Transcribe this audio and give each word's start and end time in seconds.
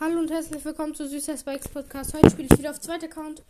Hallo 0.00 0.18
und 0.18 0.30
herzlich 0.30 0.64
willkommen 0.64 0.94
zu 0.94 1.06
Süßer 1.06 1.36
Spikes 1.36 1.68
Podcast. 1.68 2.14
Heute 2.14 2.30
spiele 2.30 2.48
ich 2.50 2.58
wieder 2.58 2.70
auf 2.70 2.80
zweiter 2.80 3.04
Account. 3.04 3.42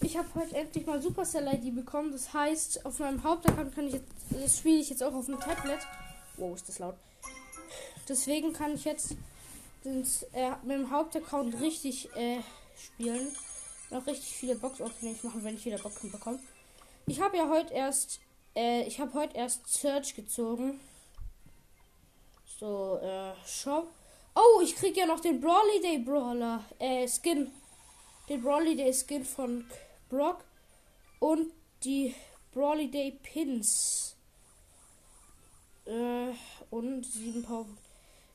Ich 0.00 0.16
habe 0.16 0.26
heute 0.34 0.56
endlich 0.56 0.86
mal 0.86 1.02
Supercell 1.02 1.46
ID 1.52 1.74
bekommen. 1.74 2.12
Das 2.12 2.32
heißt, 2.32 2.86
auf 2.86 2.98
meinem 2.98 3.22
Hauptaccount 3.22 3.74
kann 3.74 3.86
ich 3.86 3.92
jetzt, 3.92 4.08
das 4.30 4.56
spiele 4.56 4.78
ich 4.78 4.88
jetzt 4.88 5.02
auch 5.02 5.12
auf 5.12 5.26
dem 5.26 5.38
Tablet. 5.38 5.80
Wow, 6.38 6.56
ist 6.56 6.66
das 6.70 6.78
laut. 6.78 6.94
Deswegen 8.08 8.54
kann 8.54 8.74
ich 8.74 8.86
jetzt 8.86 9.16
das, 9.84 10.22
äh, 10.32 10.52
mit 10.62 10.78
dem 10.78 10.90
Hauptaccount 10.90 11.60
richtig 11.60 12.08
äh, 12.16 12.38
spielen. 12.78 13.28
Noch 13.90 14.06
richtig 14.06 14.34
viele 14.34 14.54
Box-Openings 14.54 15.24
machen, 15.24 15.44
wenn 15.44 15.56
ich 15.56 15.66
wieder 15.66 15.76
Boxen 15.76 16.10
bekomme. 16.10 16.38
Ich 17.06 17.20
habe 17.20 17.36
ja 17.36 17.50
heute 17.50 17.74
erst, 17.74 18.20
äh, 18.54 18.84
ich 18.84 18.98
habe 18.98 19.12
heute 19.12 19.36
erst 19.36 19.70
Search 19.70 20.14
gezogen. 20.14 20.80
So, 22.58 22.98
äh, 23.02 23.34
Shop. 23.46 23.88
Oh, 24.38 24.60
ich 24.60 24.76
krieg 24.76 24.94
ja 24.98 25.06
noch 25.06 25.20
den 25.20 25.40
Brawly 25.40 25.80
Day 25.80 25.98
Brawler. 25.98 26.62
Äh, 26.78 27.08
Skin. 27.08 27.50
Den 28.28 28.42
Brawly 28.42 28.76
Day 28.76 28.92
Skin 28.92 29.24
von 29.24 29.64
Brock. 30.10 30.44
Und 31.20 31.52
die 31.82 32.14
Brawly 32.52 32.90
Day 32.90 33.18
Pins. 33.22 34.14
Äh, 35.86 36.34
und 36.70 37.04
sieben 37.06 37.42
Power. 37.44 37.66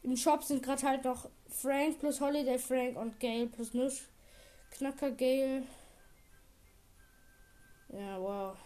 Im 0.02 0.18
Shop 0.18 0.44
sind 0.44 0.64
gerade 0.64 0.82
halt 0.88 1.04
noch 1.04 1.30
Frank 1.50 2.00
plus 2.00 2.20
Holiday 2.20 2.58
Frank 2.58 2.98
und 2.98 3.20
Gale 3.20 3.46
plus 3.46 3.76
Nusch. 3.76 4.08
Knacker 4.72 5.12
Gale. 5.12 5.68
Ja, 7.90 8.20
wow. 8.20 8.58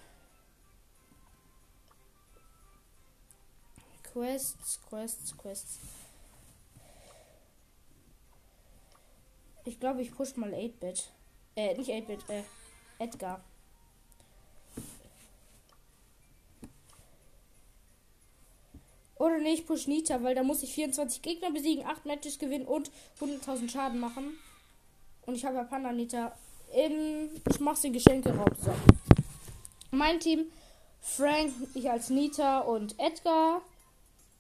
Quests, 4.04 4.80
Quests, 4.88 5.38
Quests. 5.38 5.80
Ich 9.66 9.80
glaube, 9.80 10.02
ich 10.02 10.14
push 10.16 10.36
mal 10.36 10.54
8-Bit. 10.54 11.12
Äh, 11.56 11.76
nicht 11.76 11.90
8-Bit, 11.90 12.30
äh, 12.30 12.44
Edgar. 13.00 13.44
Oder 19.18 19.40
nee, 19.40 19.54
ich 19.54 19.66
push 19.66 19.88
Nita, 19.88 20.22
weil 20.22 20.36
da 20.36 20.44
muss 20.44 20.62
ich 20.62 20.74
24 20.74 21.22
Gegner 21.22 21.52
besiegen, 21.52 21.86
8 21.86 22.06
Matches 22.06 22.38
gewinnen 22.38 22.66
und 22.66 22.92
100.000 23.20 23.70
Schaden 23.72 24.00
machen. 24.00 24.38
Und 25.26 25.36
ich 25.36 25.46
habe 25.46 25.56
ja 25.56 25.64
Panda 25.64 25.92
Nita. 25.92 26.38
In, 26.74 27.30
ich 27.50 27.60
mache 27.60 27.82
den 27.82 27.94
Geschenke 27.94 28.36
raus. 28.36 28.58
So. 28.64 28.74
Mein 29.92 30.20
Team, 30.20 30.52
Frank, 31.00 31.54
ich 31.74 31.90
als 31.90 32.10
Nita 32.10 32.60
und 32.60 33.00
Edgar. 33.00 33.62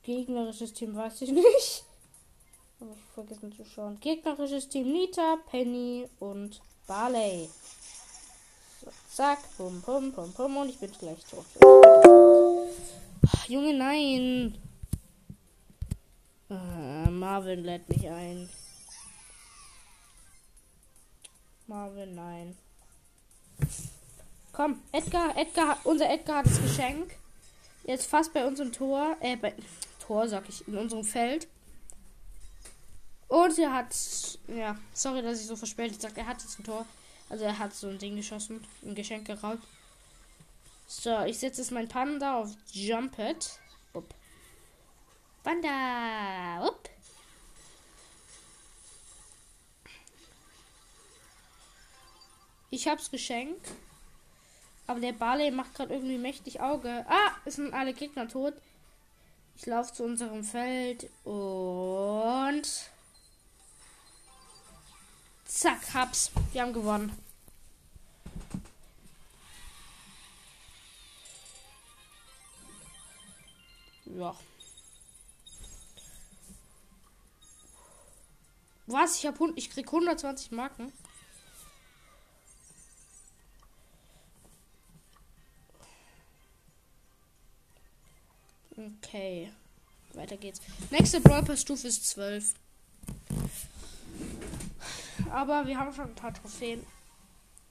Gegnerisches 0.04 0.74
Team 0.74 0.96
weiß 0.96 1.22
ich 1.22 1.32
nicht. 1.32 1.86
Vergessen 3.14 3.52
zu 3.54 3.66
schauen. 3.66 4.00
Gegnerisches 4.00 4.70
Team 4.70 4.92
Nita, 4.92 5.38
Penny 5.50 6.08
und 6.20 6.62
Barley. 6.88 7.50
So, 8.82 8.88
zack, 9.10 9.40
pum, 9.58 9.82
pum, 9.82 10.12
pum, 10.12 10.34
pum 10.34 10.58
und 10.58 10.70
ich 10.70 10.80
bin 10.80 10.92
gleich 10.92 11.24
tot. 11.26 11.46
Ach, 13.28 13.46
Junge, 13.48 13.74
nein. 13.74 14.58
Ah, 16.50 17.10
Marvin 17.10 17.64
lädt 17.64 17.90
mich 17.90 18.08
ein. 18.10 18.50
Marvin, 21.68 22.14
nein. 22.14 22.58
Komm, 24.52 24.82
Edgar, 24.92 25.36
Edgar, 25.38 25.78
unser 25.84 26.10
Edgar 26.10 26.38
hat 26.38 26.46
das 26.46 26.62
Geschenk. 26.62 27.16
Jetzt 27.84 28.08
fast 28.08 28.34
bei 28.34 28.46
unserem 28.46 28.72
Tor, 28.72 29.18
äh, 29.20 29.36
bei 29.36 29.54
Tor 30.00 30.28
sag 30.28 30.48
ich, 30.48 30.68
in 30.68 30.78
unserem 30.78 31.04
Feld. 31.04 31.48
Und 33.36 33.60
er 33.60 33.74
hat, 33.74 33.94
ja, 34.48 34.78
sorry, 34.94 35.22
dass 35.22 35.42
ich 35.42 35.48
so 35.48 35.58
verspätet 35.58 36.02
sage, 36.02 36.22
er 36.22 36.28
hat 36.28 36.42
jetzt 36.42 36.58
ein 36.58 36.64
Tor. 36.64 36.86
Also 37.30 37.44
er 37.44 37.60
hat 37.60 37.76
so 37.76 37.90
ein 37.90 38.00
Ding 38.00 38.16
geschossen, 38.16 38.66
ein 38.82 38.96
Geschenk 38.96 39.28
geraubt. 39.28 39.62
So, 40.88 41.20
ich 41.26 41.38
setze 41.38 41.60
jetzt 41.60 41.72
mein 41.72 41.90
Panda 41.90 42.40
auf 42.40 42.52
Jumpet. 42.72 43.60
Upp. 43.92 44.16
Panda, 45.44 46.66
upp. 46.66 46.90
Ich 52.70 52.88
hab's 52.88 53.12
Geschenk. 53.12 53.60
Aber 54.88 55.02
der 55.02 55.12
Barley 55.12 55.52
macht 55.52 55.76
gerade 55.76 55.94
irgendwie 55.94 56.18
mächtig 56.18 56.62
Auge. 56.62 57.06
Ah, 57.10 57.32
es 57.44 57.58
sind 57.58 57.74
alle 57.74 57.94
Gegner 57.94 58.30
tot. 58.30 58.54
Ich 59.58 59.66
laufe 59.66 59.92
zu 59.92 60.06
unserem 60.06 60.46
Feld 60.46 61.10
und 61.26 62.95
Zack, 65.46 65.94
hab's. 65.94 66.32
Wir 66.52 66.62
haben 66.62 66.74
gewonnen. 66.74 67.12
Ja. 74.06 74.36
Was? 78.88 79.18
Ich 79.18 79.26
hab 79.26 79.40
ich 79.56 79.70
krieg 79.70 79.88
120 79.88 80.52
Marken. 80.52 80.92
Okay. 88.78 89.52
Weiter 90.14 90.38
geht's. 90.38 90.62
Nächste 90.92 91.20
Brawl 91.22 91.58
Stufe 91.58 91.88
ist 91.88 92.08
12. 92.08 92.54
Aber 95.36 95.68
wir 95.68 95.78
haben 95.78 95.94
schon 95.94 96.06
ein 96.06 96.16
paar 96.16 96.34
Trophäen. 96.34 96.82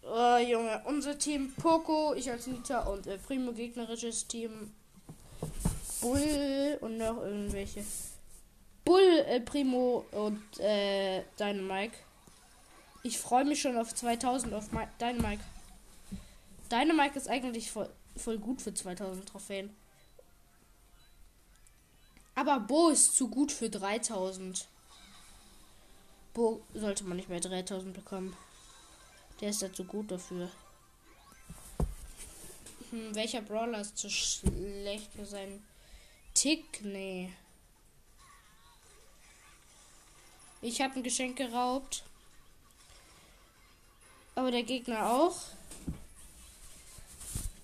Oh, 0.03 0.37
Junge, 0.37 0.83
unser 0.85 1.17
Team 1.17 1.51
Poco, 1.55 2.13
ich 2.13 2.31
als 2.31 2.47
Nita 2.47 2.81
und 2.81 3.07
äh, 3.07 3.17
Primo 3.17 3.53
gegnerisches 3.53 4.27
Team 4.27 4.75
Bull 6.03 6.77
und 6.83 6.99
noch 6.99 7.23
irgendwelche. 7.23 7.83
Bull, 8.85 9.25
äh, 9.27 9.41
Primo 9.41 10.05
und 10.11 10.61
äh, 10.61 11.23
Dynamike. 11.41 11.97
Ich 13.03 13.19
freue 13.19 13.47
mich 13.47 13.63
schon 13.63 13.79
auf 13.79 13.95
2000 13.95 14.53
auf 14.53 14.69
Dynamike. 15.01 15.43
Dynamike 16.71 17.17
ist 17.17 17.31
eigentlich 17.31 17.71
voll, 17.73 17.89
voll 18.15 18.37
gut 18.37 18.61
für 18.61 18.75
2000 18.75 19.27
Trophäen. 19.27 19.75
Aber 22.35 22.61
Bo 22.61 22.91
ist 22.91 23.17
zu 23.17 23.31
gut 23.31 23.53
für 23.53 23.71
3000. 23.71 24.69
Bo 26.35 26.61
sollte 26.75 27.05
man 27.05 27.17
nicht 27.17 27.29
mehr 27.29 27.41
3000 27.41 27.95
bekommen. 27.95 28.37
Der 29.41 29.51
ist 29.51 29.63
ja 29.63 29.73
zu 29.73 29.85
gut 29.85 30.11
dafür. 30.11 30.51
Hm, 32.91 33.15
welcher 33.15 33.41
Brawler 33.41 33.81
ist 33.81 33.97
zu 33.97 34.11
schlecht 34.11 35.13
für 35.13 35.25
seinen 35.25 35.65
Tick? 36.35 36.81
Nee. 36.83 37.33
Ich 40.61 40.81
habe 40.81 40.97
ein 40.97 41.03
Geschenk 41.05 41.37
geraubt. 41.37 42.03
Aber 44.35 44.51
der 44.51 44.65
Gegner 44.65 45.09
auch. 45.09 45.37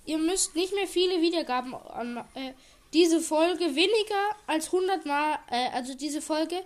Ihr 0.06 0.18
müsst 0.18 0.54
nicht 0.54 0.72
mehr 0.74 0.86
viele 0.86 1.20
Wiedergaben 1.20 1.74
an 1.74 2.18
äh, 2.34 2.52
diese 2.92 3.20
Folge 3.20 3.74
weniger 3.74 4.36
als 4.46 4.66
100 4.66 5.06
Mal, 5.06 5.38
äh, 5.50 5.70
also 5.70 5.94
diese 5.94 6.22
Folge 6.22 6.64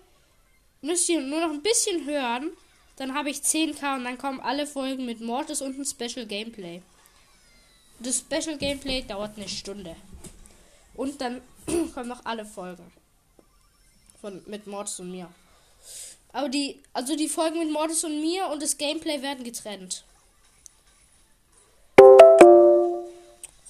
müsst 0.85 1.09
ihr 1.09 1.21
nur 1.21 1.41
noch 1.41 1.51
ein 1.51 1.63
bisschen 1.63 2.07
hören. 2.07 2.51
Dann 2.97 3.15
habe 3.15 3.31
ich 3.31 3.39
10k 3.39 3.97
und 3.97 4.05
dann 4.05 4.19
kommen 4.19 4.41
alle 4.41 4.67
Folgen 4.67 5.05
mit 5.05 5.21
Mortis 5.21 5.63
und 5.63 5.79
ein 5.79 5.85
Special 5.85 6.27
Gameplay. 6.27 6.83
Das 7.99 8.19
Special 8.19 8.57
Gameplay 8.57 9.03
dauert 9.03 9.37
eine 9.37 9.49
Stunde. 9.49 9.97
Und 10.95 11.21
dann 11.21 11.41
kommen 11.95 12.09
noch 12.09 12.25
alle 12.25 12.45
Folgen. 12.45 12.93
Von, 14.21 14.43
mit 14.47 14.67
Mortis 14.67 15.01
und 15.01 15.11
mir. 15.11 15.29
Aber 16.33 16.49
die, 16.49 16.81
also 16.93 17.17
die 17.17 17.29
Folgen 17.29 17.59
mit 17.59 17.73
Mortis 17.73 18.05
und 18.05 18.21
mir 18.21 18.47
und 18.49 18.63
das 18.63 18.77
Gameplay 18.77 19.23
werden 19.23 19.45
getrennt. 19.45 20.05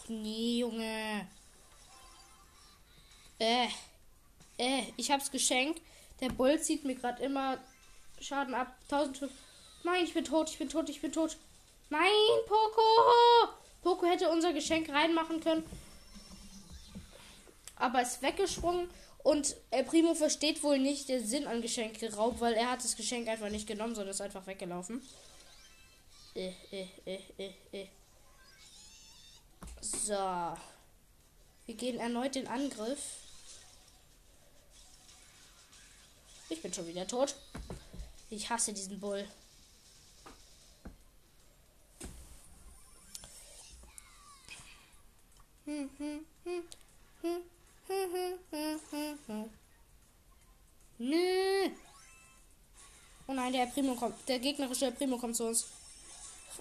Och 0.04 0.08
nee, 0.08 0.58
Junge. 0.58 1.26
Äh. 3.38 3.68
Äh, 4.58 4.82
ich 4.96 5.10
hab's 5.10 5.30
geschenkt. 5.30 5.80
Der 6.24 6.30
Bull 6.30 6.58
zieht 6.58 6.86
mir 6.86 6.94
gerade 6.94 7.22
immer 7.22 7.58
Schaden 8.18 8.54
ab. 8.54 8.74
1000. 8.90 9.30
Nein, 9.82 10.04
ich 10.04 10.14
bin 10.14 10.24
tot, 10.24 10.48
ich 10.48 10.56
bin 10.56 10.70
tot, 10.70 10.88
ich 10.88 11.02
bin 11.02 11.12
tot. 11.12 11.36
Nein, 11.90 12.10
Poco! 12.46 13.52
Poco 13.82 14.06
hätte 14.06 14.30
unser 14.30 14.54
Geschenk 14.54 14.88
reinmachen 14.88 15.40
können. 15.40 15.62
Aber 17.76 18.00
ist 18.00 18.22
weggesprungen. 18.22 18.88
Und 19.22 19.54
El 19.70 19.84
Primo 19.84 20.14
versteht 20.14 20.62
wohl 20.62 20.78
nicht 20.78 21.10
den 21.10 21.26
Sinn 21.26 21.46
an 21.46 21.60
Geschenk 21.60 22.00
geraubt, 22.00 22.40
weil 22.40 22.54
er 22.54 22.70
hat 22.70 22.82
das 22.82 22.96
Geschenk 22.96 23.28
einfach 23.28 23.50
nicht 23.50 23.66
genommen, 23.66 23.94
sondern 23.94 24.12
ist 24.12 24.22
einfach 24.22 24.46
weggelaufen. 24.46 25.06
Äh, 26.34 26.52
äh, 26.72 26.88
äh, 27.04 27.20
äh, 27.36 27.52
äh. 27.70 27.86
So. 29.82 30.56
Wir 31.66 31.74
gehen 31.74 32.00
erneut 32.00 32.34
den 32.34 32.48
Angriff. 32.48 33.23
Ich 36.54 36.62
bin 36.62 36.72
schon 36.72 36.86
wieder 36.86 37.04
tot. 37.04 37.34
Ich 38.30 38.48
hasse 38.48 38.72
diesen 38.72 39.00
Bull. 39.00 39.26
Nö. 50.98 51.70
Oh 53.26 53.32
nein, 53.32 53.52
der 53.52 53.66
Primo 53.66 53.96
kommt. 53.96 54.14
Der 54.28 54.38
gegnerische 54.38 54.92
Primo 54.92 55.18
kommt 55.18 55.34
zu 55.34 55.46
uns. 55.46 55.66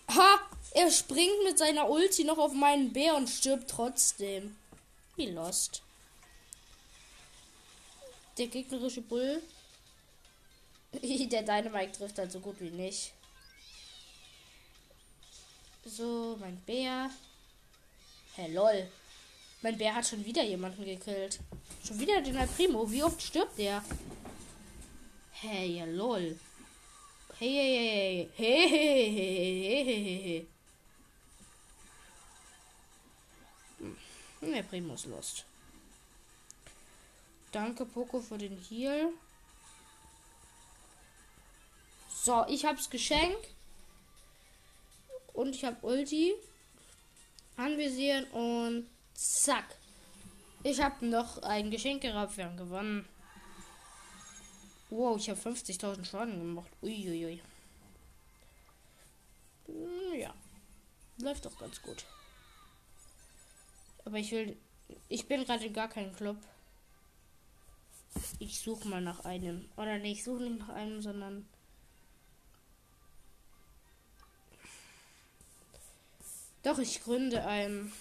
Ha! 0.07 0.39
Er 0.71 0.89
springt 0.89 1.43
mit 1.43 1.59
seiner 1.59 1.87
Ulti 1.87 2.23
noch 2.23 2.39
auf 2.39 2.53
meinen 2.53 2.91
Bär 2.91 3.15
und 3.15 3.29
stirbt 3.29 3.69
trotzdem. 3.69 4.55
Wie 5.15 5.27
lost. 5.27 5.83
Der 8.39 8.47
gegnerische 8.47 9.01
Bull. 9.01 9.43
Der 11.01 11.43
Dynamite 11.43 11.91
trifft 11.97 12.17
halt 12.19 12.31
so 12.31 12.39
gut 12.39 12.59
wie 12.59 12.69
nicht. 12.69 13.13
So, 15.85 16.37
mein 16.39 16.57
Bär. 16.61 17.09
Hä, 18.35 18.43
hey, 18.43 18.53
lol. 18.53 18.87
Mein 19.61 19.77
Bär 19.77 19.95
hat 19.95 20.07
schon 20.07 20.23
wieder 20.23 20.43
jemanden 20.43 20.85
gekillt. 20.85 21.39
Schon 21.85 21.99
wieder 21.99 22.21
den 22.21 22.37
Al 22.37 22.47
Primo. 22.47 22.89
Wie 22.89 23.03
oft 23.03 23.21
stirbt 23.21 23.57
der? 23.57 23.83
Hey, 25.31 25.77
ja, 25.77 25.85
lol. 25.85 26.39
Hey, 27.39 27.49
hey, 27.49 28.29
hey, 28.35 28.69
hey, 28.69 29.11
hey, 29.13 29.83
hey, 29.83 30.03
hey, 30.03 30.47
hey. 34.41 34.53
Der 34.53 34.63
Primo 34.63 34.93
ist 34.93 35.05
lost. 35.07 35.45
Danke, 37.51 37.85
Poco, 37.85 38.19
für 38.19 38.37
den 38.37 38.57
Heal. 38.57 39.13
So, 42.23 42.45
ich 42.47 42.63
hab's 42.63 42.89
Geschenk. 42.89 43.35
Und 45.33 45.53
ich 45.55 45.65
hab 45.65 45.83
Ulti. 45.83 46.33
Anvisieren 47.57 48.23
und 48.31 48.87
zack. 49.13 49.65
Ich 50.63 50.81
hab 50.81 51.01
noch 51.01 51.43
ein 51.43 51.69
Geschenk 51.69 52.01
gehabt. 52.01 52.37
Wir 52.37 52.45
haben 52.45 52.55
gewonnen. 52.55 53.05
Wow, 54.89 55.17
ich 55.17 55.29
habe 55.29 55.37
50.000 55.37 56.05
Schaden 56.05 56.39
gemacht. 56.39 56.71
Uiuiui. 56.81 57.41
Hm, 59.65 60.17
ja. 60.17 60.33
Läuft 61.17 61.43
doch 61.43 61.57
ganz 61.59 61.81
gut. 61.81 62.05
Aber 64.05 64.17
ich 64.17 64.31
will. 64.31 64.55
Ich 65.09 65.27
bin 65.27 65.43
gerade 65.43 65.69
gar 65.71 65.89
kein 65.89 66.15
Club. 66.15 66.37
Ich 68.39 68.61
suche 68.61 68.87
mal 68.87 69.01
nach 69.01 69.25
einem. 69.25 69.67
Oder 69.75 69.97
nee, 69.97 70.13
ich 70.13 70.23
suche 70.23 70.43
nicht 70.43 70.59
nach 70.59 70.69
einem, 70.69 71.01
sondern. 71.01 71.49
Doch, 76.63 76.79
ich 76.79 77.03
gründe 77.03 77.45
einen. 77.45 77.91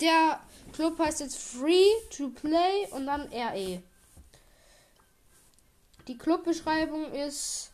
Der 0.00 0.40
Club 0.72 0.98
heißt 0.98 1.20
jetzt 1.20 1.38
Free 1.38 1.86
to 2.10 2.30
Play 2.30 2.88
und 2.90 3.06
dann 3.06 3.32
RE. 3.32 3.80
Die 6.08 6.18
Clubbeschreibung 6.18 7.12
ist 7.12 7.72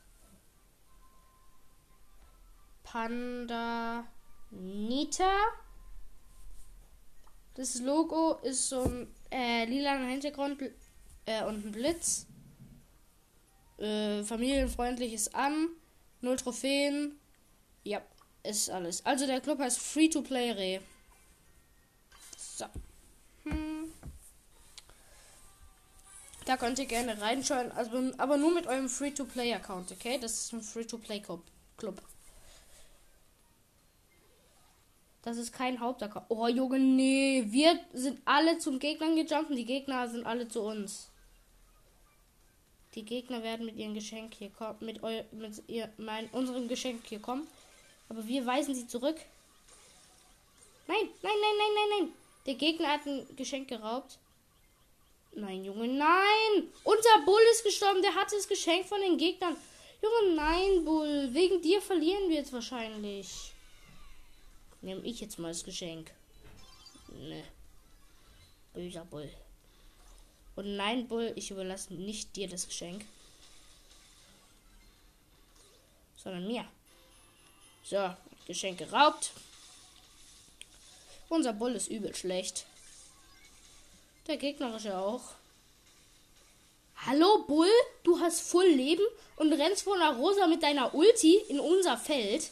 Panda 2.83 4.07
Nita. 4.51 5.33
Das 7.59 7.81
Logo 7.81 8.35
ist 8.45 8.69
so 8.69 8.83
ein 8.83 9.09
äh, 9.33 9.65
lilaner 9.65 10.07
Hintergrund 10.07 10.63
äh, 11.27 11.43
und 11.43 11.67
ein 11.67 11.73
Blitz. 11.73 12.25
Äh, 13.79 14.23
familienfreundliches 14.23 15.35
an. 15.35 15.71
Null 16.21 16.37
Trophäen. 16.37 17.19
Ja, 17.83 18.01
ist 18.45 18.71
alles. 18.71 19.05
Also 19.05 19.27
der 19.27 19.41
Club 19.41 19.59
heißt 19.59 19.81
Free 19.81 20.09
to 20.09 20.23
Play 20.23 20.53
Re. 20.53 20.81
So. 22.39 22.67
Hm. 23.43 23.93
Da 26.45 26.57
könnt 26.57 26.79
ihr 26.79 26.87
gerne 26.87 27.21
reinschauen, 27.21 27.73
also, 27.73 28.13
aber 28.19 28.37
nur 28.37 28.55
mit 28.55 28.69
eurem 28.69 28.89
Free-to-Play-Account, 28.89 29.93
okay? 29.93 30.19
Das 30.19 30.33
ist 30.33 30.53
ein 30.53 30.63
Free-to-Play-Club. 30.63 32.03
Das 35.29 35.37
ist 35.37 35.53
kein 35.53 35.79
Hauptaccount. 35.79 36.25
Oh, 36.31 36.47
Junge, 36.49 36.79
nee. 36.79 37.45
Wir 37.49 37.79
sind 37.93 38.19
alle 38.25 38.57
zum 38.57 38.79
Gegnern 38.79 39.15
gejumpt 39.15 39.51
und 39.51 39.57
die 39.57 39.67
Gegner 39.67 40.09
sind 40.09 40.25
alle 40.25 40.49
zu 40.49 40.63
uns. 40.63 41.11
Die 42.95 43.05
Gegner 43.05 43.43
werden 43.43 43.67
mit 43.67 43.77
ihrem 43.77 43.93
Geschenk 43.93 44.33
hier 44.33 44.49
kommen, 44.49 44.79
mit, 44.81 45.03
eu 45.03 45.23
mit 45.33 45.63
ihr, 45.67 45.93
mein, 45.99 46.31
unserem 46.31 46.67
Geschenk 46.67 47.07
hier 47.07 47.19
kommen. 47.19 47.47
Aber 48.09 48.27
wir 48.27 48.47
weisen 48.47 48.75
sie 48.75 48.87
zurück. 48.87 49.17
Nein, 50.87 50.97
nein, 51.21 51.33
nein, 51.43 51.57
nein, 51.59 51.75
nein, 51.75 51.99
nein. 51.99 52.13
Der 52.47 52.55
Gegner 52.55 52.89
hat 52.89 53.05
ein 53.05 53.27
Geschenk 53.37 53.69
geraubt. 53.69 54.17
Nein, 55.35 55.63
Junge, 55.63 55.89
nein! 55.89 56.73
Unser 56.85 57.19
Bull 57.27 57.43
ist 57.53 57.65
gestorben. 57.65 58.01
Der 58.01 58.15
hatte 58.15 58.35
das 58.35 58.49
Geschenk 58.49 58.87
von 58.87 59.03
den 59.03 59.19
Gegnern. 59.19 59.59
Junge, 60.03 60.37
nein, 60.37 60.87
Bull. 60.87 61.29
Wegen 61.33 61.61
dir 61.61 61.83
verlieren 61.83 62.31
wir 62.31 62.37
jetzt 62.37 62.55
wahrscheinlich. 62.55 63.53
Nehme 64.81 65.03
ich 65.03 65.21
jetzt 65.21 65.39
mal 65.39 65.49
das 65.49 65.65
Geschenk. 65.65 66.11
Ne. 67.13 67.45
Böser 68.75 69.05
Bull. 69.05 69.31
Und 70.57 70.77
nein, 70.77 71.09
Bull, 71.09 71.33
ich 71.37 71.51
überlasse 71.51 71.95
nicht 71.95 72.35
dir 72.37 72.49
das 72.49 72.67
Geschenk. 72.67 73.05
Sondern 76.17 76.47
mir. 76.47 76.65
So, 77.85 78.15
Geschenk 78.47 78.79
geraubt. 78.79 79.33
Unser 81.29 81.53
Bull 81.53 81.75
ist 81.75 81.89
übel 81.89 82.15
schlecht. 82.15 82.67
Der 84.27 84.37
gegnerische 84.37 84.97
auch. 84.97 85.23
Hallo 87.07 87.45
Bull, 87.47 87.71
du 88.03 88.19
hast 88.21 88.41
voll 88.41 88.67
Leben 88.67 89.05
und 89.37 89.53
rennst 89.53 89.85
vor 89.85 89.95
einer 89.95 90.17
Rosa 90.17 90.47
mit 90.47 90.63
deiner 90.63 90.95
Ulti 90.95 91.37
in 91.49 91.61
unser 91.61 91.97
Feld. 91.97 92.51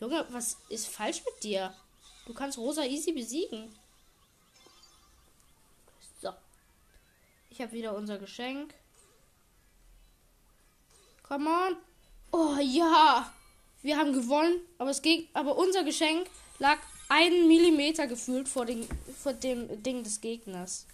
Junge, 0.00 0.26
was 0.30 0.58
ist 0.68 0.88
falsch 0.88 1.22
mit 1.24 1.42
dir? 1.42 1.74
Du 2.26 2.34
kannst 2.34 2.58
Rosa 2.58 2.84
easy 2.84 3.12
besiegen. 3.12 3.72
So. 6.20 6.30
Ich 7.50 7.60
habe 7.60 7.72
wieder 7.72 7.94
unser 7.96 8.18
Geschenk. 8.18 8.74
Come 11.22 11.48
on. 11.48 11.76
Oh 12.32 12.58
ja. 12.60 13.32
Wir 13.82 13.96
haben 13.96 14.12
gewonnen, 14.12 14.60
aber 14.78 14.90
es 14.90 15.00
geht, 15.00 15.28
aber 15.32 15.56
unser 15.56 15.84
Geschenk 15.84 16.28
lag 16.58 16.78
einen 17.08 17.46
Millimeter 17.46 18.06
gefühlt 18.06 18.48
vor, 18.48 18.66
den, 18.66 18.86
vor 19.22 19.32
dem 19.32 19.82
Ding 19.82 20.02
des 20.02 20.20
Gegners. 20.20 20.86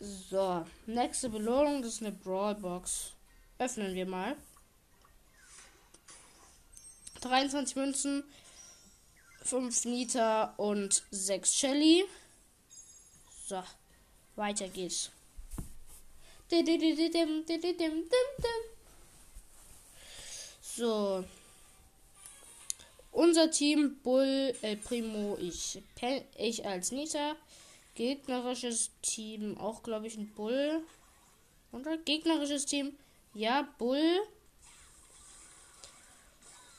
So, 0.00 0.66
nächste 0.86 1.30
Belohnung, 1.30 1.82
das 1.82 1.94
ist 1.94 2.02
eine 2.02 2.12
Brawlbox. 2.12 3.12
Öffnen 3.58 3.94
wir 3.94 4.06
mal. 4.06 4.36
23 7.26 7.76
Münzen, 7.76 8.24
5 9.42 9.84
Nita 9.86 10.54
und 10.56 11.04
6 11.10 11.54
Shelly. 11.54 12.04
So, 13.46 13.62
weiter 14.36 14.68
geht's. 14.68 15.10
So, 20.60 21.24
unser 23.12 23.50
Team 23.50 23.96
Bull, 24.02 24.54
El 24.60 24.76
Primo, 24.76 25.38
ich, 25.40 25.82
ich 26.36 26.66
als 26.66 26.92
Nita. 26.92 27.34
Gegnerisches 27.94 28.90
Team 29.00 29.56
auch, 29.56 29.82
glaube 29.82 30.06
ich, 30.06 30.18
ein 30.18 30.30
Bull. 30.34 30.82
Und 31.72 31.86
gegnerisches 32.04 32.66
Team, 32.66 32.92
ja, 33.32 33.66
Bull. 33.78 34.20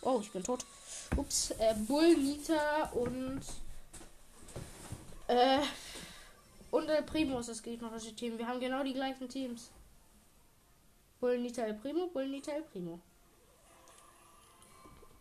Oh, 0.07 0.21
ich 0.21 0.31
bin 0.31 0.41
tot. 0.41 0.65
Ups, 1.17 1.51
äh, 1.59 1.75
Bull, 1.85 2.15
Nita 2.15 2.83
und 2.93 3.41
äh, 5.27 5.59
und 6.71 6.87
El 6.87 7.03
Primo 7.03 7.39
ist 7.39 7.49
das 7.49 7.61
gegnerische 7.61 8.15
Team. 8.15 8.37
Wir 8.37 8.47
haben 8.47 8.61
genau 8.61 8.85
die 8.85 8.93
gleichen 8.93 9.27
Teams. 9.27 9.69
Bull, 11.19 11.37
Nita, 11.39 11.63
El 11.63 11.73
Primo, 11.73 12.07
Bull, 12.07 12.29
Nita, 12.29 12.53
El 12.53 12.61
Primo. 12.61 13.01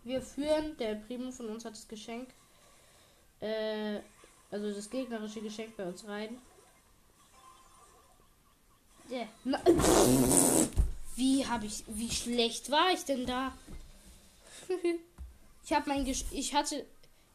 Wir 0.05 0.23
führen. 0.23 0.77
Der 0.77 0.95
Primo 0.95 1.33
von 1.33 1.49
uns 1.49 1.65
hat 1.65 1.73
das 1.73 1.89
Geschenk. 1.89 2.29
Äh, 3.41 3.99
also 4.53 4.73
das 4.73 4.89
gegnerische 4.89 5.41
Geschenk 5.41 5.77
bei 5.77 5.85
uns 5.85 6.07
rein. 6.07 6.39
Yeah. 9.11 9.27
Wie 11.17 11.45
habe 11.45 11.67
ich. 11.67 11.83
Wie 11.89 12.11
schlecht 12.13 12.71
war 12.71 12.93
ich 12.93 13.05
denn 13.05 13.27
da? 13.27 13.53
Ich 15.65 15.73
habe 15.73 15.89
mein 15.89 16.05
Gesch 16.05 16.25
ich 16.31 16.55
hatte 16.55 16.87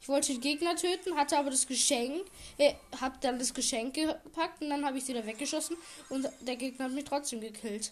ich 0.01 0.09
wollte 0.09 0.31
den 0.31 0.41
Gegner 0.41 0.75
töten, 0.75 1.15
hatte 1.15 1.37
aber 1.37 1.51
das 1.51 1.67
Geschenk, 1.67 2.25
äh, 2.57 2.73
habe 2.99 3.17
dann 3.21 3.37
das 3.37 3.53
Geschenk 3.53 3.93
gepackt 3.93 4.61
und 4.61 4.71
dann 4.71 4.83
habe 4.83 4.97
ich 4.97 5.05
sie 5.05 5.13
da 5.13 5.23
weggeschossen 5.23 5.77
und 6.09 6.27
der 6.41 6.55
Gegner 6.55 6.85
hat 6.85 6.91
mich 6.91 7.05
trotzdem 7.05 7.39
gekillt. 7.39 7.91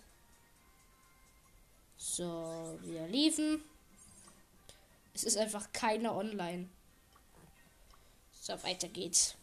So, 1.98 2.80
wir 2.82 3.08
liefen. 3.08 3.62
Es 5.14 5.24
ist 5.24 5.38
einfach 5.38 5.72
keiner 5.72 6.16
online. 6.16 6.68
So, 8.42 8.54
weiter 8.64 8.88
geht's. 8.88 9.36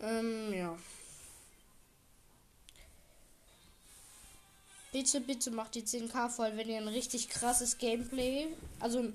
Ähm, 0.00 0.52
ja. 0.52 0.78
Bitte, 4.92 5.20
bitte 5.20 5.50
macht 5.50 5.74
die 5.74 5.82
10k 5.82 6.30
voll, 6.30 6.56
wenn 6.56 6.68
ihr 6.68 6.78
ein 6.78 6.88
richtig 6.88 7.28
krasses 7.28 7.78
Gameplay, 7.78 8.46
also 8.80 9.12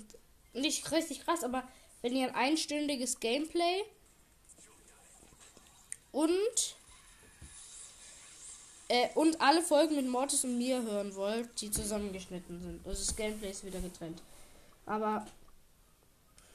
nicht 0.54 0.92
richtig 0.92 1.26
krass, 1.26 1.44
aber 1.44 1.64
wenn 2.02 2.16
ihr 2.16 2.28
ein 2.28 2.36
einstündiges 2.36 3.20
Gameplay 3.20 3.84
und 6.12 6.76
äh, 8.90 9.10
und 9.16 9.42
alle 9.42 9.64
Folgen 9.64 9.96
mit 9.96 10.08
Mortis 10.08 10.44
und 10.44 10.58
mir 10.58 10.82
hören 10.84 11.16
wollt, 11.16 11.62
die 11.62 11.72
zusammengeschnitten 11.72 12.62
sind. 12.62 12.86
Also 12.86 13.04
das 13.04 13.16
Gameplay 13.16 13.50
ist 13.50 13.66
wieder 13.66 13.80
getrennt. 13.80 14.22
Aber 14.86 15.26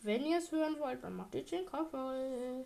wenn 0.02 0.24
ihr 0.24 0.38
es 0.38 0.52
hören 0.52 0.78
wollt, 0.78 1.02
dann 1.02 1.16
macht 1.16 1.34
ihr 1.34 1.44
10k 1.44 1.90
voll. 1.90 2.64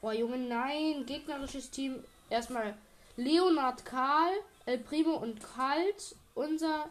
Oh 0.00 0.10
Junge, 0.12 0.38
nein, 0.38 1.04
gegnerisches 1.04 1.70
Team. 1.70 2.02
Erstmal 2.30 2.74
Leonard 3.16 3.84
Karl, 3.84 4.32
El 4.66 4.78
Primo 4.78 5.16
und 5.16 5.40
Kalt. 5.42 6.16
Unser 6.34 6.90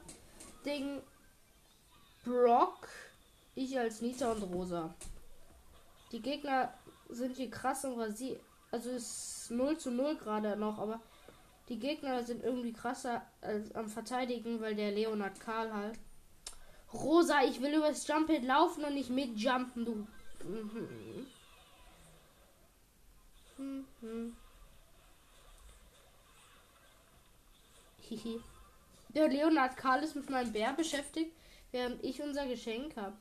Ding 0.65 1.01
Brock. 2.23 2.87
Ich 3.55 3.77
als 3.77 4.01
Nita 4.01 4.31
und 4.31 4.43
Rosa. 4.43 4.93
Die 6.11 6.21
Gegner 6.21 6.73
sind 7.09 7.35
hier 7.35 7.49
krass 7.49 7.85
und 7.85 7.99
rasiert. 7.99 8.41
Also 8.71 8.89
es 8.91 9.43
ist 9.43 9.51
0 9.51 9.77
zu 9.77 9.91
0 9.91 10.15
gerade 10.17 10.55
noch, 10.55 10.79
aber 10.79 10.99
die 11.69 11.79
Gegner 11.79 12.23
sind 12.23 12.43
irgendwie 12.43 12.73
krasser 12.73 13.21
als 13.41 13.73
am 13.75 13.87
Verteidigen, 13.87 14.59
weil 14.61 14.75
der 14.75 14.91
Leonard 14.91 15.39
Karl 15.39 15.73
halt. 15.73 15.99
Rosa, 16.93 17.43
ich 17.43 17.61
will 17.61 17.73
übers 17.73 18.07
Jumppad 18.07 18.43
laufen 18.43 18.83
und 18.83 18.93
nicht 18.93 19.09
mitjumpen, 19.09 19.85
du. 19.85 20.07
Mhm. 20.43 21.27
Mhm. 24.01 24.35
Hihi. 28.09 28.41
Der 29.09 29.27
Leonard 29.27 29.77
Karl 29.77 30.03
ist 30.03 30.15
mit 30.15 30.29
meinem 30.29 30.51
Bär 30.51 30.73
beschäftigt, 30.73 31.35
während 31.71 32.03
ich 32.03 32.21
unser 32.21 32.47
Geschenk 32.47 32.95
habe. 32.95 33.17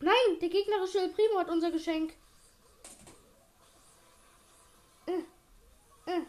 Nein, 0.00 0.40
der 0.40 0.48
gegnerische 0.48 0.98
El 0.98 1.10
Primo 1.10 1.38
hat 1.38 1.48
unser 1.48 1.70
Geschenk. 1.70 2.14
Äh, 5.06 6.10
äh. 6.10 6.22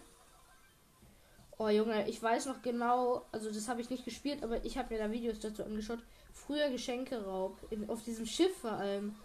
Oh 1.57 1.69
Junge, 1.69 2.07
ich 2.09 2.21
weiß 2.21 2.47
noch 2.47 2.61
genau, 2.61 3.25
also 3.31 3.51
das 3.51 3.67
habe 3.67 3.81
ich 3.81 3.89
nicht 3.89 4.05
gespielt, 4.05 4.43
aber 4.43 4.63
ich 4.65 4.77
habe 4.77 4.93
mir 4.93 4.99
da 4.99 5.11
Videos 5.11 5.39
dazu 5.39 5.63
angeschaut. 5.63 5.99
Früher 6.33 6.69
Geschenkeraub 6.69 7.57
in, 7.71 7.89
auf 7.89 8.03
diesem 8.03 8.25
Schiff 8.25 8.57
vor 8.57 8.73
allem. 8.73 9.15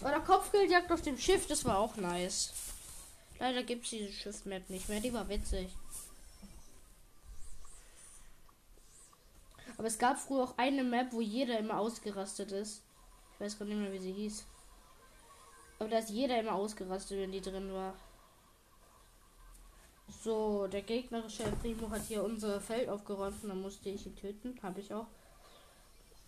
Oder 0.00 0.20
Kopfgeldjagd 0.20 0.90
auf 0.90 1.02
dem 1.02 1.18
Schiff, 1.18 1.46
das 1.46 1.64
war 1.64 1.78
auch 1.78 1.96
nice. 1.96 2.52
Leider 3.38 3.62
gibt 3.62 3.84
es 3.84 3.90
diese 3.90 4.12
Schiff-Map 4.12 4.70
nicht 4.70 4.88
mehr, 4.88 5.00
die 5.00 5.12
war 5.12 5.28
witzig. 5.28 5.68
Aber 9.76 9.86
es 9.86 9.98
gab 9.98 10.18
früher 10.18 10.44
auch 10.44 10.56
eine 10.56 10.84
Map, 10.84 11.12
wo 11.12 11.20
jeder 11.20 11.58
immer 11.58 11.78
ausgerastet 11.78 12.52
ist. 12.52 12.84
Ich 13.34 13.40
weiß 13.40 13.58
gar 13.58 13.66
nicht 13.66 13.78
mehr, 13.78 13.92
wie 13.92 13.98
sie 13.98 14.12
hieß. 14.12 14.46
Aber 15.78 15.88
da 15.88 15.98
ist 15.98 16.10
jeder 16.10 16.40
immer 16.40 16.54
ausgerastet, 16.54 17.18
wenn 17.18 17.32
die 17.32 17.40
drin 17.40 17.72
war. 17.72 17.94
So, 20.22 20.66
der 20.66 20.82
gegnerische 20.82 21.44
Primo 21.60 21.90
hat 21.90 22.02
hier 22.02 22.22
unser 22.22 22.60
Feld 22.60 22.88
aufgeräumt 22.88 23.42
und 23.42 23.48
dann 23.48 23.62
musste 23.62 23.88
ich 23.90 24.06
ihn 24.06 24.16
töten. 24.16 24.58
Habe 24.62 24.80
ich 24.80 24.92
auch. 24.92 25.06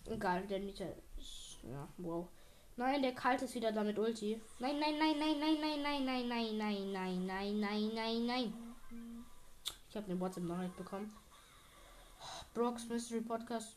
Egal, 0.06 0.46
der 0.46 0.60
Nita 0.60 0.84
ist. 1.18 1.58
Ja, 1.62 1.88
wow. 1.98 2.28
Nein, 2.76 3.02
der 3.02 3.14
Kalt 3.14 3.40
ist 3.42 3.54
wieder 3.54 3.72
damit 3.72 3.98
Ulti. 3.98 4.40
Nein, 4.58 4.78
nein, 4.78 4.98
nein, 4.98 5.18
nein, 5.18 5.38
nein, 5.40 5.60
nein, 5.60 5.82
nein, 5.82 6.04
nein, 6.04 6.28
nein, 6.28 6.58
nein, 6.58 6.92
nein, 6.92 7.26
nein, 7.26 7.60
nein, 7.60 7.90
nein, 7.94 8.26
nein. 8.26 8.52
Ich 9.88 9.96
habe 9.96 10.10
eine 10.10 10.20
WhatsApp-Nachricht 10.20 10.76
bekommen. 10.76 11.16
Brock's 12.56 12.88
Mystery 12.88 13.20
Podcast. 13.20 13.76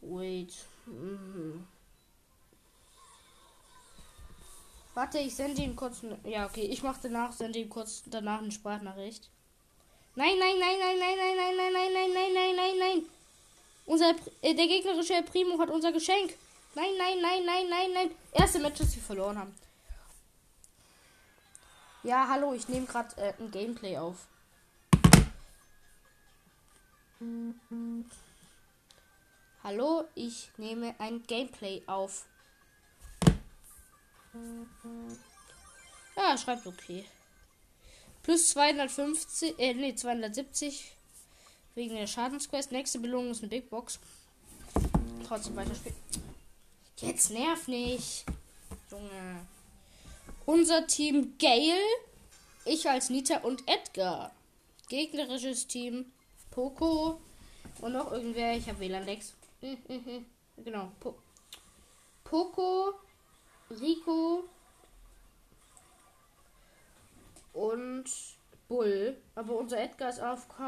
Wait. 0.00 0.52
Mhm. 0.86 1.64
Warte, 4.94 5.20
ich 5.20 5.36
sende 5.36 5.62
ihm 5.62 5.76
kurz. 5.76 6.02
Ne 6.02 6.18
ja, 6.24 6.46
okay, 6.46 6.64
ich 6.64 6.82
mache 6.82 6.98
danach, 7.04 7.32
sende 7.32 7.60
ihm 7.60 7.68
kurz 7.68 8.02
danach 8.06 8.42
eine 8.42 8.50
Sprachnachricht. 8.50 9.30
Nein, 10.16 10.34
nein, 10.40 10.58
nein, 10.58 10.76
nein, 10.80 10.98
nein, 10.98 11.16
nein, 11.16 11.36
nein, 11.36 11.56
nein, 11.56 11.72
nein, 11.72 11.92
nein, 11.92 12.12
nein, 12.12 12.34
nein, 12.34 12.56
nein, 12.56 12.78
nein. 12.80 13.06
Unser 13.86 14.10
äh, 14.42 14.54
der 14.54 14.66
gegnerische 14.66 15.22
Primo 15.22 15.56
hat 15.60 15.70
unser 15.70 15.92
Geschenk. 15.92 16.34
Nein, 16.74 16.90
nein, 16.98 17.20
nein, 17.22 17.46
nein, 17.46 17.70
nein, 17.70 17.92
nein. 17.94 18.10
Erste 18.32 18.58
Match, 18.58 18.80
das 18.80 18.96
wir 18.96 19.02
verloren 19.02 19.38
haben. 19.38 19.54
Ja, 22.02 22.26
hallo, 22.28 22.54
ich 22.54 22.68
nehme 22.68 22.86
gerade 22.86 23.16
äh, 23.18 23.34
ein 23.38 23.52
Gameplay 23.52 23.96
auf. 23.96 24.26
Hallo, 29.64 30.04
ich 30.14 30.50
nehme 30.56 30.94
ein 30.98 31.22
Gameplay 31.22 31.82
auf. 31.86 32.26
Ja, 36.16 36.36
schreibt 36.36 36.66
okay. 36.66 37.04
Plus 38.22 38.50
250, 38.50 39.58
äh, 39.58 39.74
nee, 39.74 39.94
270 39.94 40.92
wegen 41.74 41.94
der 41.94 42.06
Schadensquest. 42.06 42.72
Nächste 42.72 42.98
Belohnung 42.98 43.30
ist 43.32 43.40
eine 43.42 43.50
Big 43.50 43.70
Box. 43.70 43.98
Trotzdem 45.26 45.56
weiterspielen. 45.56 45.96
Jetzt 46.98 47.30
nerv 47.30 47.68
nicht. 47.68 48.24
Junge. 48.90 49.46
Unser 50.46 50.86
Team 50.86 51.34
Gale, 51.38 51.80
ich 52.64 52.88
als 52.88 53.10
Nita 53.10 53.38
und 53.38 53.62
Edgar. 53.68 54.32
Gegnerisches 54.88 55.66
Team 55.66 56.12
Poco 56.52 57.18
und 57.80 57.92
noch 57.92 58.12
irgendwer. 58.12 58.56
Ich 58.56 58.68
habe 58.68 58.78
WLAN-Decks. 58.78 59.34
genau. 60.64 60.92
Po 61.00 61.16
Poco, 62.24 62.94
Rico 63.70 64.44
und 67.52 68.04
Bull. 68.68 69.16
Aber 69.34 69.56
unser 69.58 69.80
Edgar 69.80 70.10
ist 70.10 70.20
AFK. 70.20 70.60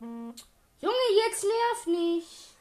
Junge, 0.00 0.96
jetzt 1.26 1.44
nerv 1.44 1.86
nicht. 1.86 2.54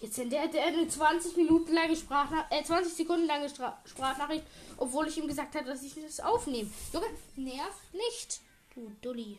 Jetzt 0.00 0.16
sind 0.16 0.32
der, 0.32 0.48
der 0.48 0.66
eine 0.66 0.88
20 0.88 1.36
Minuten 1.36 1.72
lange 1.72 1.94
Sprachnachricht, 1.94 2.50
äh, 2.50 2.64
20 2.64 2.92
Sekunden 2.92 3.26
lange 3.26 3.48
Stra 3.48 3.78
Sprachnachricht, 3.84 4.44
obwohl 4.76 5.06
ich 5.06 5.16
ihm 5.16 5.28
gesagt 5.28 5.54
habe, 5.54 5.66
dass 5.66 5.82
ich 5.82 5.94
das 5.94 6.18
aufnehme. 6.18 6.68
Junge, 6.92 7.06
nerv 7.36 7.74
nicht. 7.92 8.40
Du 8.74 8.90
Dulli. 9.00 9.38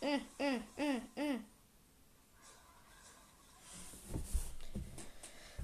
Äh, 0.00 0.18
äh, 0.38 0.60
äh. 1.16 1.38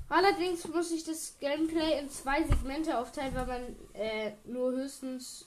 Allerdings 0.09 0.69
muss 0.69 0.91
ich 0.91 1.05
das 1.05 1.39
Gameplay 1.41 1.99
in 1.99 2.11
zwei 2.11 2.43
Segmente 2.43 2.99
aufteilen, 2.99 3.35
weil 3.35 3.47
man 3.47 3.77
nur 4.45 4.73
höchstens, 4.73 5.47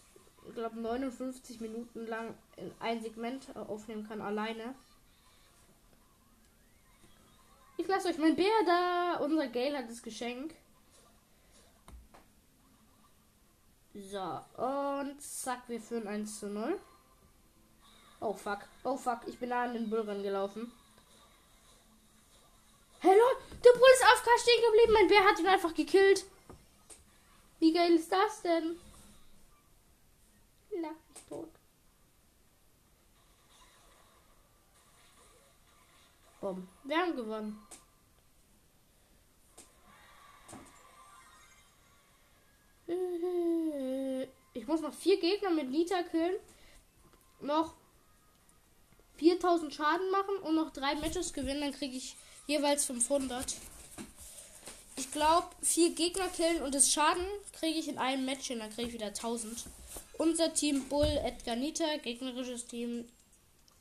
glaube, 0.56 0.80
59 0.80 1.62
Minuten 1.62 2.08
lang 2.08 2.34
in 2.58 2.72
ein 2.80 3.00
Segment 3.02 3.56
aufnehmen 3.56 4.08
kann, 4.08 4.22
alleine. 4.22 4.74
Ich 7.78 7.88
lasse 7.88 8.08
euch 8.08 8.18
mein 8.18 8.36
Bär 8.36 8.64
da. 8.66 9.18
Unser 9.18 9.48
Gale 9.50 9.78
hat 9.78 9.90
das 9.90 10.02
Geschenk. 10.02 10.56
So, 13.94 14.42
und 14.58 15.22
zack, 15.22 15.64
wir 15.68 15.80
führen 15.80 16.08
1 16.08 16.40
zu 16.40 16.48
0. 16.48 16.80
Oh 18.26 18.34
fuck, 18.34 18.68
oh 18.84 18.98
fuck, 18.98 19.20
ich 19.28 19.38
bin 19.38 19.52
da 19.52 19.66
an 19.66 19.76
den 19.76 19.88
Bull 19.88 20.04
gelaufen. 20.04 20.72
Hallo, 23.04 23.24
der 23.64 23.72
Bull 23.74 23.90
ist 23.94 24.04
AFK 24.04 24.30
stehen 24.42 24.64
geblieben. 24.66 24.94
Mein 24.94 25.08
Bär 25.08 25.24
hat 25.24 25.40
ihn 25.40 25.46
einfach 25.46 25.76
gekillt. 25.76 26.26
Wie 27.60 27.72
geil 27.72 27.94
ist 27.94 28.12
das 28.12 28.42
denn? 28.42 28.80
Lach 30.72 30.90
mich 30.90 31.24
tot. 31.30 31.50
Bumm. 36.42 36.68
Wir 36.84 36.98
haben 36.98 37.16
gewonnen. 37.16 37.68
Ich 44.54 44.66
muss 44.66 44.82
noch 44.82 44.96
vier 44.96 45.20
Gegner 45.20 45.52
mit 45.52 45.70
Nita 45.70 46.02
killen. 46.02 46.38
Noch 47.40 47.76
4000 49.18 49.74
Schaden 49.74 50.12
machen 50.12 50.38
und 50.44 50.56
noch 50.56 50.72
drei 50.72 50.96
Matches 50.96 51.34
gewinnen, 51.34 51.62
dann 51.62 51.74
kriege 51.74 51.96
ich 51.96 52.16
jeweils 52.48 52.86
500. 52.86 53.56
Ich 54.98 55.12
glaube, 55.12 55.48
vier 55.62 55.94
Gegner 55.94 56.28
killen 56.30 56.64
und 56.64 56.74
das 56.74 56.92
Schaden 56.92 57.26
kriege 57.60 57.80
ich 57.80 57.88
in 57.88 57.98
einem 57.98 58.26
Match 58.26 58.48
hin, 58.48 58.60
dann 58.60 58.72
kriege 58.72 58.90
ich 58.90 58.94
wieder 58.94 59.08
1000. 59.08 59.66
Unser 60.18 60.54
Team 60.54 60.88
Bull, 60.88 61.20
Edgar 61.24 61.56
Nita, 61.56 61.98
gegnerisches 61.98 62.66
Team 62.66 63.06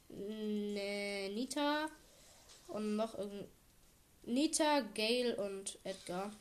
Nita 0.08 1.86
und 2.68 2.96
noch 2.96 3.16
irgendein 3.16 3.48
Nita, 4.26 4.80
Gale 4.94 5.36
und 5.36 5.78
Edgar. 5.84 6.32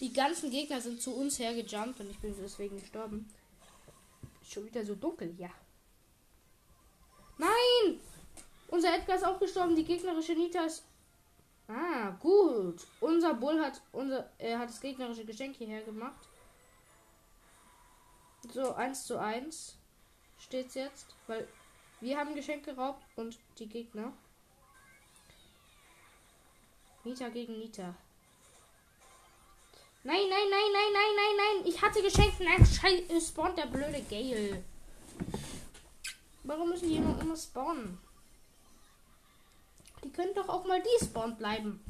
Die 0.00 0.12
ganzen 0.12 0.50
Gegner 0.50 0.80
sind 0.80 1.02
zu 1.02 1.14
uns 1.14 1.38
hergejumpt 1.38 2.00
und 2.00 2.10
ich 2.10 2.18
bin 2.18 2.34
deswegen 2.40 2.80
gestorben. 2.80 3.28
Schon 4.48 4.66
wieder 4.66 4.84
so 4.84 4.94
dunkel, 4.94 5.34
ja. 5.38 5.50
Nein! 7.38 8.00
Unser 8.68 8.94
Edgar 8.94 9.16
ist 9.16 9.24
auch 9.24 9.38
gestorben, 9.38 9.76
die 9.76 9.84
gegnerische 9.84 10.34
Nita 10.34 10.64
ist. 10.64 10.84
Ah, 11.68 12.10
gut. 12.20 12.86
Unser 13.00 13.34
Bull 13.34 13.60
hat 13.60 13.80
unser 13.92 14.30
er 14.38 14.58
hat 14.58 14.68
das 14.68 14.80
gegnerische 14.80 15.24
Geschenk 15.24 15.56
hierher 15.56 15.82
gemacht. 15.82 16.28
So, 18.52 18.74
1 18.74 19.06
zu 19.06 19.18
1 19.18 19.76
steht's 20.38 20.74
jetzt, 20.74 21.14
weil 21.26 21.46
wir 22.00 22.18
haben 22.18 22.34
Geschenk 22.34 22.64
geraubt 22.64 23.04
und 23.16 23.38
die 23.58 23.68
Gegner. 23.68 24.12
Nita 27.04 27.28
gegen 27.28 27.58
Nita. 27.58 27.94
Nein, 30.04 30.28
nein, 30.28 30.50
nein, 30.50 30.72
nein, 30.72 30.92
nein, 30.92 31.16
nein, 31.16 31.36
nein. 31.36 31.66
Ich 31.66 31.80
hatte 31.80 32.02
geschenkt. 32.02 32.40
Nein, 32.40 32.64
scheiße, 32.66 33.20
spawnt 33.20 33.56
der 33.56 33.66
blöde 33.66 34.02
Gale. 34.10 34.64
Warum 36.44 36.70
müssen 36.70 36.88
die 36.88 36.96
immer, 36.96 37.20
immer 37.20 37.36
spawnen? 37.36 37.98
Die 40.04 40.10
können 40.10 40.34
doch 40.34 40.48
auch 40.48 40.64
mal 40.64 40.82
die 40.82 41.04
spawn 41.04 41.36
bleiben. 41.36 41.84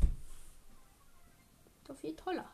Doch 1.87 1.97
viel 1.97 2.15
toller. 2.15 2.49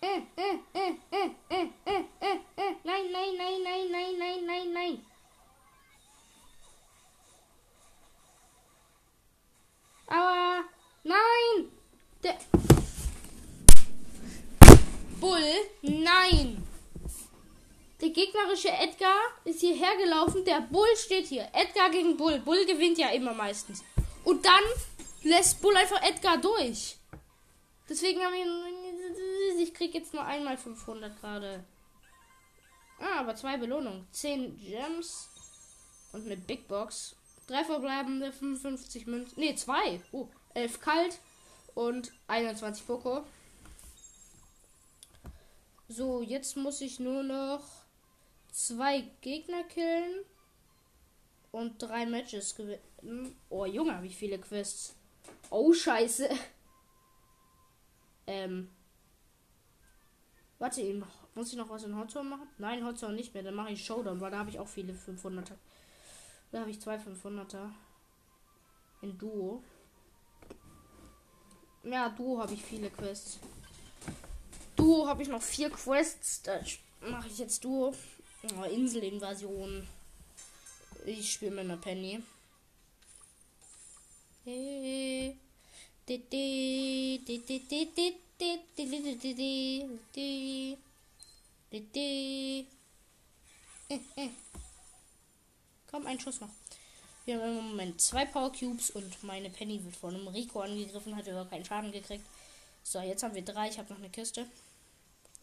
Äh, 0.00 0.18
äh, 0.36 0.58
äh, 0.74 0.94
äh, 1.10 1.30
äh, 1.48 1.68
äh, 1.84 2.00
äh, 2.20 2.36
äh. 2.56 2.76
Nein, 2.84 3.12
nein, 3.12 3.36
nein, 3.38 3.62
nein, 3.62 3.90
nein, 3.92 4.18
nein, 4.18 4.46
nein, 4.46 4.72
nein. 4.72 5.06
Aber 10.06 10.64
nein! 11.04 11.72
Der 12.22 12.36
Bull, 15.20 15.40
nein! 15.82 16.61
Der 18.02 18.10
gegnerische 18.10 18.68
Edgar 18.68 19.16
ist 19.44 19.60
hierher 19.60 19.96
gelaufen. 19.96 20.44
Der 20.44 20.60
Bull 20.60 20.88
steht 20.96 21.28
hier. 21.28 21.48
Edgar 21.52 21.88
gegen 21.88 22.16
Bull. 22.16 22.40
Bull 22.40 22.66
gewinnt 22.66 22.98
ja 22.98 23.10
immer 23.10 23.32
meistens. 23.32 23.84
Und 24.24 24.44
dann 24.44 24.64
lässt 25.22 25.62
Bull 25.62 25.76
einfach 25.76 26.02
Edgar 26.02 26.38
durch. 26.38 26.96
Deswegen 27.88 28.20
haben 28.20 28.34
wir. 28.34 29.62
Ich 29.62 29.72
krieg 29.72 29.94
jetzt 29.94 30.14
nur 30.14 30.24
einmal 30.24 30.58
500 30.58 31.20
gerade. 31.20 31.64
Ah, 32.98 33.20
aber 33.20 33.36
zwei 33.36 33.56
Belohnungen. 33.56 34.08
10 34.10 34.58
Gems 34.58 35.28
und 36.12 36.26
eine 36.26 36.36
Big 36.36 36.66
Box. 36.66 37.14
Drei 37.46 37.62
verbleibende 37.62 38.32
55 38.32 39.06
Münzen. 39.06 39.38
Ne, 39.38 39.54
zwei. 39.54 40.00
Oh, 40.10 40.26
11 40.54 40.80
kalt 40.80 41.20
und 41.74 42.12
21 42.26 42.84
Poco. 42.84 43.24
So, 45.86 46.20
jetzt 46.20 46.56
muss 46.56 46.80
ich 46.80 46.98
nur 46.98 47.22
noch 47.22 47.81
zwei 48.52 49.00
Gegner 49.20 49.64
killen 49.64 50.24
und 51.50 51.82
drei 51.82 52.06
Matches 52.06 52.54
gewinnen. 52.54 53.36
Oh, 53.48 53.64
Junge, 53.66 54.00
wie 54.02 54.12
viele 54.12 54.38
Quests. 54.38 54.94
Oh, 55.50 55.72
scheiße. 55.72 56.28
Ähm. 58.26 58.70
Warte, 60.58 60.80
eben. 60.80 61.04
Muss 61.34 61.50
ich 61.50 61.56
noch 61.56 61.70
was 61.70 61.82
in 61.84 61.96
Hotzone 61.96 62.28
machen? 62.28 62.48
Nein, 62.58 62.84
Hotzone 62.84 63.14
nicht 63.14 63.34
mehr. 63.34 63.42
Dann 63.42 63.54
mache 63.54 63.72
ich 63.72 63.84
Showdown, 63.84 64.20
weil 64.20 64.30
da 64.30 64.38
habe 64.38 64.50
ich 64.50 64.58
auch 64.58 64.68
viele 64.68 64.92
500er. 64.92 65.54
Da 66.52 66.60
habe 66.60 66.70
ich 66.70 66.80
zwei 66.80 66.96
500er. 66.96 67.70
In 69.00 69.18
Duo. 69.18 69.62
Ja, 71.82 72.10
Duo 72.10 72.38
habe 72.38 72.52
ich 72.54 72.62
viele 72.62 72.90
Quests. 72.90 73.40
Duo 74.76 75.08
habe 75.08 75.22
ich 75.22 75.28
noch 75.28 75.42
vier 75.42 75.70
Quests. 75.70 76.42
Da 76.42 76.60
mache 77.00 77.28
ich 77.28 77.38
jetzt 77.38 77.64
Duo. 77.64 77.94
Oh, 78.44 78.64
Inselinvasion. 78.64 79.86
Ich 81.06 81.32
spiele 81.32 81.52
mit 81.52 81.60
einer 81.60 81.76
Penny. 81.76 82.20
Komm, 95.88 96.06
ein 96.06 96.18
Schuss 96.18 96.40
noch. 96.40 96.48
Wir 97.24 97.40
haben 97.40 97.58
im 97.58 97.68
Moment 97.68 98.00
zwei 98.00 98.26
Power 98.26 98.50
Cubes 98.50 98.90
und 98.90 99.22
meine 99.22 99.50
Penny 99.50 99.84
wird 99.84 99.94
von 99.94 100.16
einem 100.16 100.26
Rico 100.26 100.60
angegriffen, 100.60 101.14
hat 101.14 101.28
aber 101.28 101.48
keinen 101.48 101.64
Schaden 101.64 101.92
gekriegt. 101.92 102.24
So, 102.82 102.98
jetzt 102.98 103.22
haben 103.22 103.36
wir 103.36 103.44
drei. 103.44 103.68
Ich 103.68 103.78
habe 103.78 103.92
noch 103.92 104.00
eine 104.00 104.10
Kiste. 104.10 104.46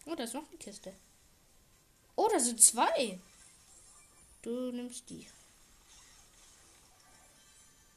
Oh, 0.05 0.15
da 0.15 0.25
ist 0.25 0.33
noch 0.33 0.49
eine 0.49 0.57
Kiste. 0.57 0.93
Oh, 2.15 2.27
da 2.31 2.39
sind 2.39 2.61
zwei. 2.61 3.19
Du 4.41 4.71
nimmst 4.71 5.09
die. 5.09 5.27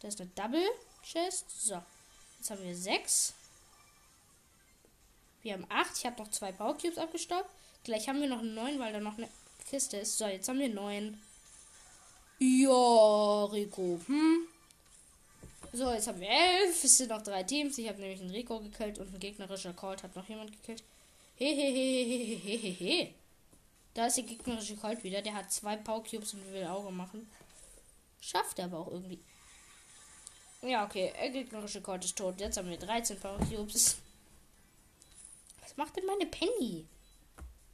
Da 0.01 0.09
ist 0.09 0.21
eine 0.21 0.31
Double 0.35 0.69
Chest. 1.03 1.47
So. 1.65 1.83
Jetzt 2.39 2.51
haben 2.51 2.63
wir 2.63 2.77
sechs. 2.77 3.35
Wir 5.43 5.55
haben 5.55 5.67
acht. 5.69 5.97
Ich 5.97 6.07
habe 6.07 6.21
noch 6.21 6.31
zwei 6.31 6.53
Power 6.53 6.77
Cubes 6.77 6.99
abgestaubt. 6.99 7.49
Gleich 7.85 8.09
haben 8.09 8.21
wir 8.21 8.29
noch 8.29 8.43
neun, 8.43 8.79
weil 8.79 8.93
da 8.93 9.01
noch 9.01 9.19
eine 9.19 9.29
Kiste 9.69 9.99
ist. 9.99 10.19
So, 10.19 10.27
jetzt 10.27 10.49
haben 10.49 10.59
wir 10.59 10.69
neun. 10.69 11.21
Ja, 12.39 13.45
Rico. 13.45 14.01
Hm. 14.07 14.49
So, 15.73 15.91
jetzt 15.93 16.07
haben 16.07 16.21
wir 16.21 16.29
elf. 16.29 16.83
Es 16.85 16.99
sind 16.99 17.11
noch 17.11 17.23
drei 17.23 17.45
Teams. 17.45 17.79
Ich 17.79 17.89
habe 17.89 18.01
nämlich 18.01 18.21
einen 18.21 18.31
Rico 18.31 18.61
gekillt 18.61 18.99
und 18.99 19.15
ein 19.15 19.21
gegnerischer 19.21 19.73
Colt 19.73 20.03
hat 20.03 20.15
noch 20.17 20.29
jemand 20.29 20.53
gekillt. 20.53 20.83
Hehehehehehehe. 21.37 23.15
Da 23.95 24.07
ist 24.07 24.17
der 24.17 24.25
gegnerische 24.25 24.77
Colt 24.77 25.05
wieder. 25.05 25.23
Der 25.23 25.35
hat 25.35 25.53
zwei 25.53 25.77
Power 25.77 26.03
Cubes 26.03 26.35
und 26.35 26.53
will 26.53 26.65
Auge 26.65 26.91
machen. 26.91 27.31
Schafft 28.21 28.59
er 28.59 28.67
aber 28.67 28.79
auch 28.79 28.91
irgendwie. 28.91 29.21
Ja, 30.63 30.85
okay. 30.85 31.13
Der 31.19 31.31
gegnerische 31.31 31.83
Colt 31.83 32.05
ist 32.05 32.17
tot. 32.17 32.41
Jetzt 32.41 32.57
haben 32.57 32.71
wir 32.71 32.79
13 32.79 33.19
Power 33.19 33.39
Cubes. 33.39 33.99
Was 35.61 35.77
macht 35.77 35.97
denn 35.97 36.07
meine 36.07 36.27
Penny? 36.27 36.87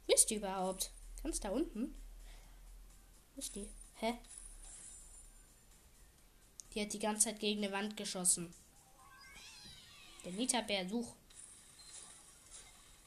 Wisst 0.07 0.31
ihr 0.31 0.37
überhaupt? 0.37 0.91
Ganz 1.23 1.39
da 1.39 1.49
unten? 1.49 1.93
Wo 3.35 3.39
ist 3.39 3.55
die? 3.55 3.69
Hä? 3.95 4.15
Die 6.73 6.81
hat 6.81 6.93
die 6.93 6.99
ganze 6.99 7.25
Zeit 7.25 7.39
gegen 7.39 7.63
eine 7.63 7.73
Wand 7.73 7.95
geschossen. 7.95 8.53
Der 10.25 10.31
Nita-Bär, 10.33 10.87
such. 10.89 11.13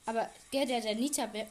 Aber 0.07 0.31
der, 0.53 0.67
der, 0.67 0.81
der 0.81 0.95
Nita-Bär. 0.95 1.49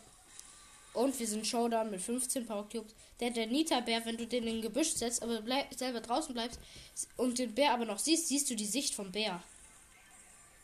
Und 0.94 1.18
wir 1.18 1.28
sind 1.28 1.48
Showdown 1.48 1.90
mit 1.90 2.02
15 2.02 2.46
Power 2.46 2.68
Cubes. 2.68 2.94
Der, 3.20 3.30
der 3.30 3.48
Nita-Bär, 3.48 4.06
wenn 4.06 4.18
du 4.18 4.28
den 4.28 4.46
in 4.46 4.56
den 4.56 4.62
Gebüsch 4.62 4.90
setzt, 4.90 5.24
aber 5.24 5.42
bleib, 5.42 5.74
selber 5.74 6.02
draußen 6.02 6.34
bleibst 6.34 6.60
und 7.16 7.40
den 7.40 7.56
Bär 7.56 7.74
aber 7.74 7.86
noch 7.86 8.00
siehst, 8.00 8.28
siehst 8.28 8.50
du 8.50 8.56
die 8.56 8.66
Sicht 8.66 8.94
vom 8.94 9.12
Bär. 9.12 9.42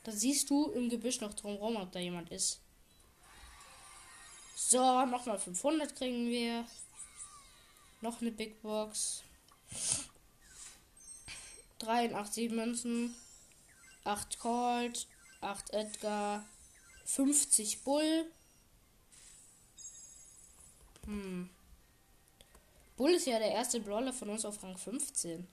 Da 0.04 0.12
siehst 0.12 0.50
du 0.50 0.72
im 0.72 0.90
Gebüsch 0.90 1.22
noch 1.22 1.34
drumherum, 1.34 1.78
ob 1.78 1.92
da 1.92 2.00
jemand 2.00 2.32
ist. 2.32 2.62
So, 4.56 5.06
nochmal 5.06 5.40
500 5.40 5.96
kriegen 5.96 6.28
wir. 6.30 6.66
Noch 8.02 8.22
eine 8.22 8.32
Big 8.32 8.62
Box. 8.62 9.24
83 11.80 12.52
Münzen, 12.52 13.16
8 14.04 14.40
Colt, 14.40 15.08
8 15.42 15.74
Edgar, 15.74 16.46
50 17.06 17.84
Bull. 17.84 18.26
Hm. 21.08 21.50
Bull 22.98 23.12
ist 23.12 23.28
ja 23.28 23.39
der 23.39 23.52
erste 23.52 23.80
Brawler 23.80 24.13
von 24.13 24.30
uns 24.30 24.43
auf 24.43 24.62
Rang 24.62 24.78
15. 24.78 25.48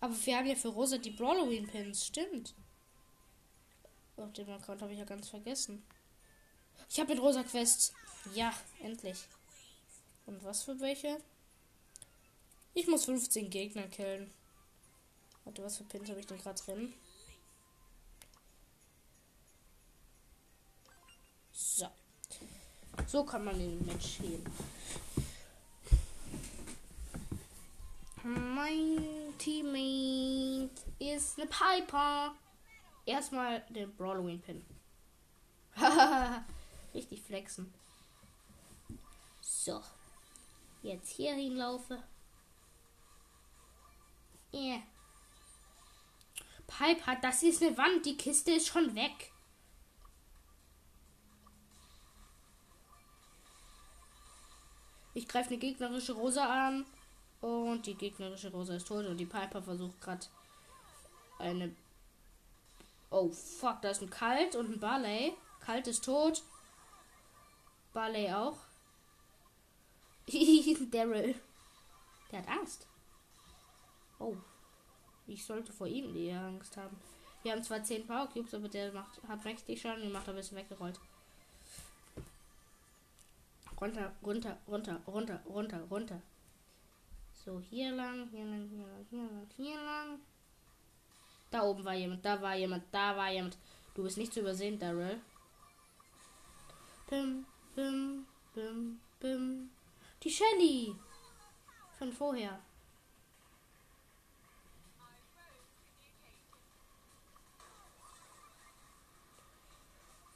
Aber 0.00 0.26
wir 0.26 0.36
haben 0.36 0.46
ja 0.46 0.54
für 0.54 0.68
Rosa 0.68 0.98
die 0.98 1.10
Brawloween 1.10 1.66
Pins, 1.66 2.06
stimmt. 2.06 2.54
Auf 4.16 4.32
dem 4.32 4.50
Account 4.50 4.82
habe 4.82 4.92
ich 4.92 4.98
ja 4.98 5.04
ganz 5.04 5.28
vergessen. 5.28 5.82
Ich 6.88 6.98
habe 7.00 7.14
mit 7.14 7.22
Rosa 7.22 7.42
Quests. 7.42 7.92
Ja, 8.34 8.52
endlich. 8.82 9.18
Und 10.26 10.42
was 10.44 10.62
für 10.62 10.78
welche? 10.80 11.18
Ich 12.74 12.86
muss 12.86 13.06
15 13.06 13.50
Gegner 13.50 13.88
killen. 13.88 14.30
Warte, 15.44 15.62
was 15.62 15.78
für 15.78 15.84
Pins 15.84 16.08
habe 16.10 16.20
ich 16.20 16.26
denn 16.26 16.38
gerade 16.38 16.60
drin? 16.62 16.92
So. 21.60 21.86
So 23.06 23.22
kann 23.22 23.44
man 23.44 23.58
den 23.58 23.84
Match 23.84 24.18
gehen. 24.18 24.42
Mein 28.22 29.34
Teammate 29.36 30.70
ist 30.98 31.38
eine 31.38 31.46
Piper. 31.48 32.34
Erstmal 33.04 33.60
den 33.68 33.94
Brawloween 33.94 34.40
Pin. 34.40 34.64
Richtig 36.94 37.22
flexen. 37.22 37.72
So. 39.42 39.82
Jetzt 40.82 41.10
hier 41.10 41.34
hinlaufe. 41.34 42.02
Yeah. 44.54 44.82
Piper, 46.66 47.16
das 47.20 47.42
ist 47.42 47.62
eine 47.62 47.76
Wand. 47.76 48.06
Die 48.06 48.16
Kiste 48.16 48.52
ist 48.52 48.68
schon 48.68 48.94
weg. 48.94 49.29
Ich 55.14 55.26
greife 55.26 55.50
eine 55.50 55.58
gegnerische 55.58 56.12
Rosa 56.12 56.44
an. 56.46 56.84
Und 57.40 57.86
die 57.86 57.94
gegnerische 57.94 58.50
Rosa 58.50 58.74
ist 58.74 58.88
tot. 58.88 59.06
Und 59.06 59.16
die 59.16 59.26
Piper 59.26 59.62
versucht 59.62 60.00
gerade 60.00 60.26
eine. 61.38 61.74
Oh 63.10 63.30
fuck, 63.30 63.82
da 63.82 63.90
ist 63.90 64.02
ein 64.02 64.10
Kalt 64.10 64.54
und 64.54 64.70
ein 64.70 64.80
Barley. 64.80 65.34
Kalt 65.60 65.86
ist 65.86 66.04
tot. 66.04 66.42
Barley 67.92 68.32
auch. 68.32 68.56
Daryl. 70.90 71.34
Der 72.30 72.38
hat 72.40 72.48
Angst. 72.48 72.86
Oh. 74.18 74.36
Ich 75.26 75.44
sollte 75.44 75.72
vor 75.72 75.86
ihm 75.86 76.12
die 76.12 76.30
Angst 76.30 76.76
haben. 76.76 76.96
Wir 77.42 77.52
haben 77.52 77.62
zwar 77.62 77.82
10 77.82 78.06
Power 78.06 78.28
Cubes, 78.28 78.52
aber 78.52 78.68
der 78.68 78.92
macht, 78.92 79.20
hat 79.26 79.44
mächtig 79.44 79.80
Schaden 79.80 80.04
und 80.04 80.12
macht 80.12 80.28
ein 80.28 80.34
bisschen 80.34 80.58
weggerollt. 80.58 81.00
Runter, 83.80 84.12
runter, 84.22 84.58
runter, 84.68 85.00
runter, 85.06 85.40
runter, 85.46 85.80
runter. 85.90 86.22
So, 87.32 87.60
hier 87.60 87.92
lang, 87.92 88.28
hier 88.30 88.44
lang, 88.44 88.68
hier 88.68 88.86
lang, 88.86 89.06
hier 89.08 89.22
lang, 89.22 89.46
hier 89.56 89.82
lang. 89.82 90.20
Da 91.50 91.62
oben 91.62 91.84
war 91.84 91.94
jemand, 91.94 92.24
da 92.24 92.40
war 92.42 92.54
jemand, 92.54 92.84
da 92.92 93.16
war 93.16 93.30
jemand. 93.32 93.56
Du 93.94 94.02
bist 94.02 94.18
nicht 94.18 94.32
zu 94.32 94.40
übersehen, 94.40 94.78
Daryl. 94.78 95.20
Bim, 97.08 97.46
bim, 97.74 98.26
bim, 98.54 99.00
bim. 99.18 99.70
Die 100.22 100.30
Shelly. 100.30 100.94
Von 101.98 102.12
vorher. 102.12 102.60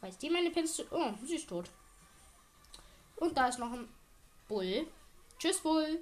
Weiß 0.00 0.18
die 0.18 0.30
meine 0.30 0.50
Pins. 0.50 0.83
Oh, 0.90 1.12
sie 1.22 1.37
ist 1.37 1.48
tot. 1.48 1.70
Und 3.16 3.37
da 3.37 3.48
ist 3.48 3.59
noch 3.59 3.72
ein 3.72 3.88
Bull. 4.48 4.87
Tschüss, 5.38 5.61
Bull. 5.61 6.00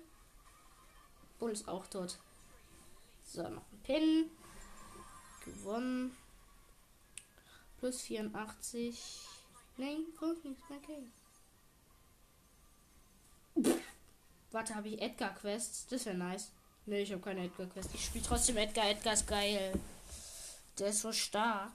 Bull 1.38 1.52
ist 1.52 1.68
auch 1.68 1.86
tot. 1.86 2.18
So, 3.24 3.42
noch 3.42 3.62
ein 3.72 3.80
Pin. 3.82 4.30
Gewonnen. 5.44 6.16
Plus 7.78 8.00
84. 8.02 9.00
Nein, 9.76 10.04
kommt 10.18 10.44
nichts 10.44 10.62
mehr. 10.68 10.78
Okay. 10.78 11.02
Warte, 14.50 14.74
habe 14.74 14.88
ich 14.88 15.00
Edgar 15.00 15.34
Quests? 15.34 15.86
Das 15.88 16.06
wäre 16.06 16.16
nice. 16.16 16.50
Ne, 16.86 17.00
ich 17.00 17.12
habe 17.12 17.22
keine 17.22 17.44
Edgar 17.44 17.66
Quests. 17.66 17.94
Ich 17.94 18.04
spiele 18.04 18.24
trotzdem 18.24 18.56
Edgar. 18.56 18.88
Edgar 18.88 19.14
ist 19.14 19.26
geil. 19.26 19.72
Der 20.78 20.88
ist 20.88 21.00
so 21.00 21.12
stark. 21.12 21.72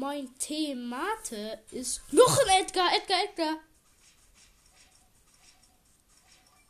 Mein 0.00 0.32
Themate 0.38 1.60
ist 1.72 2.00
noch 2.12 2.38
ein 2.38 2.62
Edgar. 2.62 2.88
Edgar, 2.94 3.18
Edgar. 3.24 3.56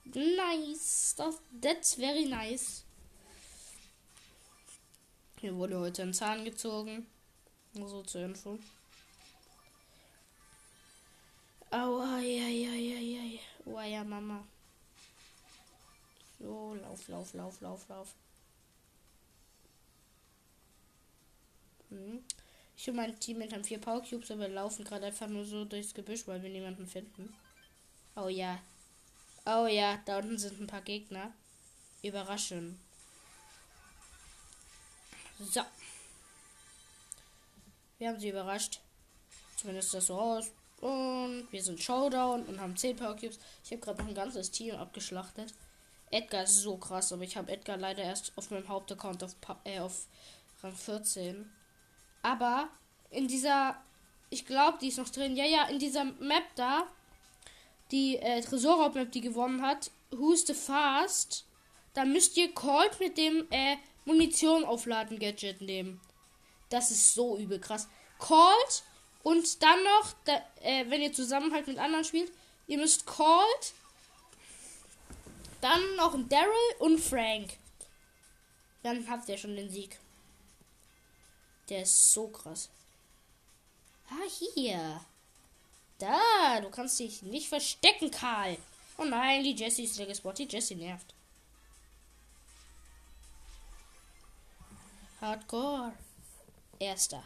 Nice. 0.05 1.14
Das, 1.14 1.37
that's 1.61 1.95
very 1.97 2.25
nice. 2.25 2.85
Hier 5.41 5.55
wurde 5.57 5.79
heute 5.79 6.05
ein 6.05 6.14
Zahn 6.14 6.43
gezogen. 6.43 7.07
Nur 7.75 7.91
so 7.91 8.03
zur 8.03 8.23
Info. 8.23 8.59
Aua, 11.71 12.21
ja, 12.21 12.49
ja, 12.49 12.73
ja, 12.73 12.99
ja, 12.99 13.23
ja. 13.25 13.41
Oh, 13.67 13.81
ja, 13.81 14.05
Mama. 14.05 14.43
So, 16.38 16.75
lauf, 16.77 17.09
lauf, 17.09 17.35
lauf, 17.35 17.61
lauf, 17.61 17.88
lauf. 17.88 18.14
Hm. 21.91 22.25
Ich 22.81 22.88
und 22.88 22.95
mein 22.95 23.19
Team 23.19 23.38
mit 23.38 23.53
haben 23.53 23.64
vier 23.64 23.81
Power 23.81 24.01
Cubes, 24.01 24.31
aber 24.31 24.43
wir 24.43 24.51
laufen 24.51 24.85
gerade 24.85 25.07
einfach 25.07 25.27
nur 25.27 25.45
so 25.45 25.64
durchs 25.64 25.93
Gebüsch, 25.93 26.29
weil 26.29 26.41
wir 26.45 26.49
niemanden 26.49 26.87
finden. 26.87 27.35
Oh 28.14 28.29
ja. 28.29 28.61
Oh 29.45 29.67
ja, 29.67 30.01
da 30.05 30.19
unten 30.19 30.38
sind 30.38 30.61
ein 30.61 30.69
paar 30.69 30.83
Gegner. 30.83 31.33
Überraschen. 32.05 32.79
So. 35.41 35.62
Wir 37.99 38.11
haben 38.11 38.21
sie 38.21 38.29
überrascht. 38.29 38.79
Zumindest 39.57 39.93
das 39.95 40.07
so 40.07 40.14
aus. 40.14 40.53
Und 40.81 41.49
wir 41.51 41.62
sind 41.64 41.83
Showdown 41.83 42.45
und 42.45 42.61
haben 42.61 42.77
10 42.77 42.95
Power 42.95 43.17
Cubes. 43.17 43.41
Ich 43.64 43.73
habe 43.73 43.81
gerade 43.81 44.03
noch 44.03 44.09
ein 44.09 44.14
ganzes 44.14 44.53
Team 44.53 44.77
abgeschlachtet. 44.77 45.53
Edgar 46.12 46.45
ist 46.45 46.61
so 46.61 46.77
krass, 46.77 47.12
aber 47.12 47.25
ich 47.25 47.37
habe 47.37 47.51
Edgar 47.51 47.77
leider 47.77 48.05
erst 48.05 48.31
auf 48.37 48.53
meinem 48.53 48.69
Hauptaccount 48.69 49.25
auf, 49.25 49.35
äh, 49.64 49.81
auf 49.81 50.07
Rang 50.62 50.77
14. 50.77 51.58
Aber 52.29 52.69
in 53.11 53.27
dieser, 53.27 53.83
ich 54.29 54.45
glaube, 54.45 54.77
die 54.83 54.88
ist 54.88 54.99
noch 54.99 55.09
drin. 55.09 55.35
Ja, 55.35 55.47
ja, 55.47 55.64
in 55.69 55.79
dieser 55.79 56.05
Map 56.05 56.45
da, 56.57 56.87
die 57.91 58.17
äh, 58.17 58.43
Tresorraub-Map, 58.43 59.11
die 59.12 59.23
gewonnen 59.23 59.62
hat, 59.62 59.91
Who's 60.11 60.47
the 60.47 60.53
Fast, 60.53 61.47
da 61.95 62.05
müsst 62.05 62.37
ihr 62.37 62.53
Colt 62.53 63.01
mit 63.01 63.17
dem 63.17 63.47
äh, 63.51 63.77
Munition 64.05 64.64
aufladen 64.64 65.19
Gadget 65.19 65.62
nehmen. 65.62 66.03
Das 66.69 66.91
ist 66.91 67.14
so 67.14 67.38
übel 67.38 67.61
krass. 67.61 67.88
Colt 68.19 68.83
und 69.23 69.62
dann 69.62 69.83
noch, 69.83 70.12
da, 70.27 70.35
äh, 70.62 70.85
wenn 70.91 71.01
ihr 71.01 71.14
zusammen 71.14 71.55
halt 71.55 71.67
mit 71.67 71.79
anderen 71.79 72.05
spielt, 72.05 72.31
ihr 72.67 72.77
müsst 72.77 73.07
Colt, 73.07 73.73
dann 75.62 75.97
noch 75.97 76.14
Daryl 76.29 76.77
und 76.79 77.01
Frank. 77.01 77.57
Dann 78.83 79.09
habt 79.09 79.31
ihr 79.31 79.38
schon 79.38 79.57
den 79.57 79.71
Sieg. 79.71 79.99
Der 81.69 81.83
ist 81.83 82.13
so 82.13 82.29
krass. 82.29 82.71
Ah, 84.11 84.29
hier. 84.29 85.01
Da, 85.99 86.61
du 86.61 86.71
kannst 86.71 86.99
dich 86.99 87.23
nicht 87.23 87.49
verstecken, 87.49 88.11
Karl. 88.11 88.57
Oh 88.97 89.05
nein, 89.05 89.45
die 89.45 89.55
Jessie 89.55 89.85
ist 89.85 89.97
gespottet. 89.97 90.51
Die 90.51 90.57
Jessie 90.57 90.77
nervt. 90.77 91.15
Hardcore. 95.21 95.93
Erster. 96.79 97.25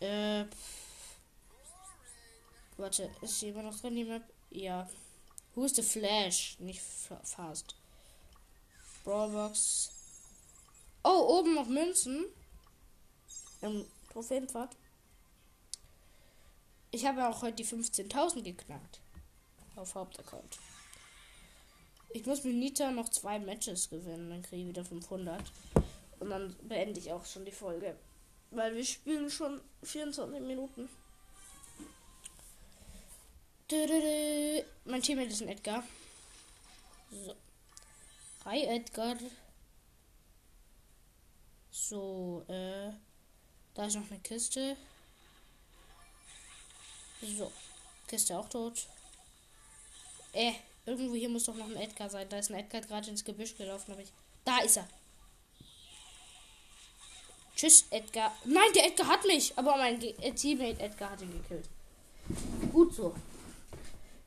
Äh. 0.00 0.44
Warte, 2.76 3.10
ist 3.22 3.42
jemand 3.42 3.66
noch 3.66 3.80
drin, 3.80 3.96
die 3.96 4.04
Map? 4.04 4.22
Ja. 4.50 4.88
Who 5.54 5.66
the 5.66 5.82
Flash? 5.82 6.56
Nicht 6.60 6.80
fast. 7.24 7.74
Brawlbox. 9.04 9.97
Oh, 11.02 11.38
oben 11.38 11.54
noch 11.54 11.66
Münzen. 11.66 12.26
Im 13.60 13.84
Trophäenpfad. 14.12 14.76
Ich 16.90 17.06
habe 17.06 17.28
auch 17.28 17.42
heute 17.42 17.56
die 17.56 17.66
15.000 17.66 18.42
geknackt. 18.42 19.00
Auf 19.76 19.94
Hauptaccount. 19.94 20.58
Ich 22.10 22.24
muss 22.24 22.42
mit 22.44 22.54
Nita 22.54 22.90
noch 22.90 23.08
zwei 23.10 23.38
Matches 23.38 23.90
gewinnen. 23.90 24.30
Dann 24.30 24.42
kriege 24.42 24.62
ich 24.62 24.68
wieder 24.68 24.84
500. 24.84 25.42
Und 26.20 26.30
dann 26.30 26.56
beende 26.62 26.98
ich 26.98 27.12
auch 27.12 27.24
schon 27.24 27.44
die 27.44 27.52
Folge. 27.52 27.96
Weil 28.50 28.74
wir 28.74 28.84
spielen 28.84 29.30
schon 29.30 29.60
24 29.82 30.40
Minuten. 30.40 30.88
Mein 34.84 35.02
Teammate 35.02 35.28
ist 35.28 35.42
ein 35.42 35.48
Edgar. 35.48 35.84
So. 37.10 37.34
Hi 38.46 38.64
Edgar. 38.64 39.16
So, 41.86 42.44
äh. 42.48 42.90
Da 43.74 43.86
ist 43.86 43.94
noch 43.94 44.10
eine 44.10 44.20
Kiste. 44.20 44.76
So. 47.22 47.52
Kiste 48.08 48.36
auch 48.36 48.48
tot. 48.48 48.86
Äh, 50.32 50.52
irgendwo 50.84 51.14
hier 51.14 51.28
muss 51.28 51.44
doch 51.44 51.54
noch 51.54 51.66
ein 51.66 51.76
Edgar 51.76 52.10
sein. 52.10 52.28
Da 52.28 52.38
ist 52.38 52.50
ein 52.50 52.58
Edgar 52.58 52.80
gerade 52.80 53.08
ins 53.08 53.24
Gebüsch 53.24 53.56
gelaufen, 53.56 53.92
habe 53.92 54.02
ich. 54.02 54.12
Da 54.44 54.58
ist 54.58 54.78
er. 54.78 54.88
Tschüss, 57.54 57.86
Edgar. 57.90 58.34
Nein, 58.44 58.72
der 58.74 58.86
Edgar 58.86 59.06
hat 59.08 59.24
mich. 59.24 59.56
Aber 59.56 59.76
mein 59.76 59.98
Ge 59.98 60.14
äh, 60.20 60.32
Teammate 60.32 60.80
Edgar 60.80 61.10
hat 61.10 61.22
ihn 61.22 61.32
gekillt. 61.32 61.68
Gut 62.72 62.94
so. 62.94 63.14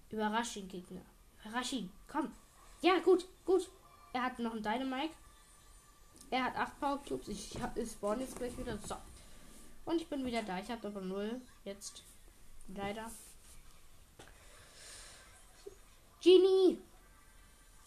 Überrasch 0.10 0.56
ihn, 0.56 0.68
Gegner. 0.68 1.02
Überrasch 1.44 1.74
ihn. 1.74 1.92
Komm. 2.08 2.32
Ja, 2.82 3.00
gut, 3.00 3.28
gut. 3.46 3.70
Er 4.14 4.24
hat 4.24 4.40
noch 4.40 4.54
einen 4.54 4.64
Dynamite. 4.64 5.14
Er 6.32 6.46
hat 6.46 6.56
8 6.56 6.80
Power 6.80 7.04
Cubes. 7.08 7.28
Ich, 7.28 7.56
ich 7.76 7.92
spawn 7.92 8.20
jetzt 8.20 8.36
gleich 8.36 8.58
wieder. 8.58 8.78
So. 8.80 8.96
Und 9.86 10.02
ich 10.02 10.08
bin 10.08 10.26
wieder 10.26 10.42
da. 10.42 10.58
Ich 10.58 10.72
habe 10.72 10.88
aber 10.88 11.02
0 11.02 11.40
jetzt 11.66 12.04
Leider. 12.76 13.12
Genie! 16.22 16.80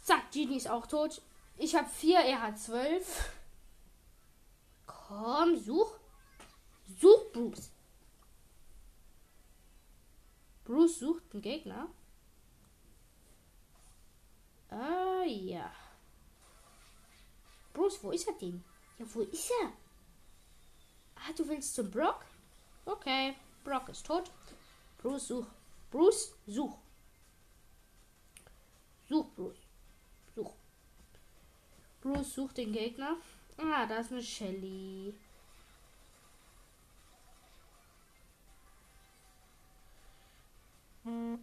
Zack, 0.03 0.31
Genie 0.33 0.57
ist 0.57 0.69
auch 0.69 0.87
tot. 0.87 1.23
Ich 1.57 1.75
habe 1.75 1.89
vier, 1.89 2.19
er 2.19 2.43
hat 2.43 2.59
zwölf. 2.59 3.31
Komm, 4.87 5.57
such. 5.57 5.93
Such 7.01 7.33
Bruce. 7.33 7.71
Bruce 10.65 10.99
sucht 10.99 11.23
einen 11.33 11.43
Gegner. 11.43 11.89
Ah, 14.71 15.23
ja. 15.25 15.71
Bruce, 17.75 18.03
wo 18.03 18.13
ist 18.13 18.27
er 18.27 18.35
denn? 18.35 18.65
Ja, 18.99 19.05
wo 19.13 19.21
ist 19.21 19.51
er? 19.61 19.73
Ah, 21.17 21.33
du 21.37 21.47
willst 21.47 21.75
zum 21.75 21.91
Brock? 21.91 22.25
Okay, 22.87 23.35
Brock 23.65 23.89
ist 23.91 24.07
tot. 24.07 24.31
Bruce, 24.99 25.27
such. 25.29 25.47
Bruce, 25.91 26.35
such. 26.47 26.79
Such, 29.09 29.27
Bruce. 29.35 29.59
Such. 30.35 30.55
Bruce 32.01 32.35
sucht 32.35 32.57
den 32.57 32.73
Gegner. 32.73 33.17
Ah, 33.59 33.87
da 33.87 33.99
ist 33.99 34.13
eine 34.13 34.23
Shelly. 34.23 35.15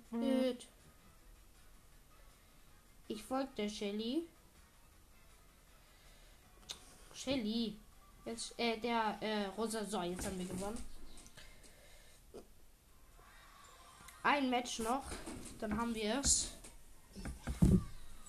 Gut. 0.09 0.67
Ich 3.07 3.23
folge 3.23 3.51
der 3.57 3.69
Shelly. 3.69 4.27
Shelly. 7.21 7.77
Jetzt, 8.25 8.57
äh, 8.57 8.77
der, 8.79 9.17
äh, 9.21 9.45
Rosa. 9.57 9.85
So, 9.85 10.01
jetzt 10.01 10.25
haben 10.25 10.39
wir 10.39 10.45
gewonnen. 10.45 10.83
Ein 14.23 14.49
Match 14.49 14.79
noch. 14.79 15.03
Dann 15.59 15.77
haben 15.77 15.93
wir 15.93 16.19
es. 16.19 16.51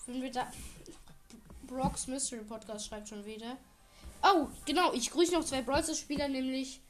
Wenn 0.06 0.20
wir 0.20 0.30
da. 0.30 0.50
Brock's 1.66 2.06
Mystery 2.06 2.44
Podcast 2.44 2.86
schreibt 2.86 3.08
schon 3.08 3.24
wieder. 3.24 3.56
Oh, 4.22 4.48
genau. 4.66 4.92
Ich 4.92 5.10
grüße 5.10 5.32
noch 5.32 5.44
zwei 5.44 5.62
Brawlers 5.62 5.98
Spieler, 5.98 6.28
nämlich 6.28 6.80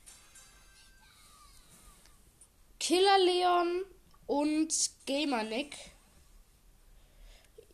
Killer 2.81 3.19
Leon 3.19 3.85
und 4.27 4.91
Gamer 5.07 5.45
Nick. 5.45 5.77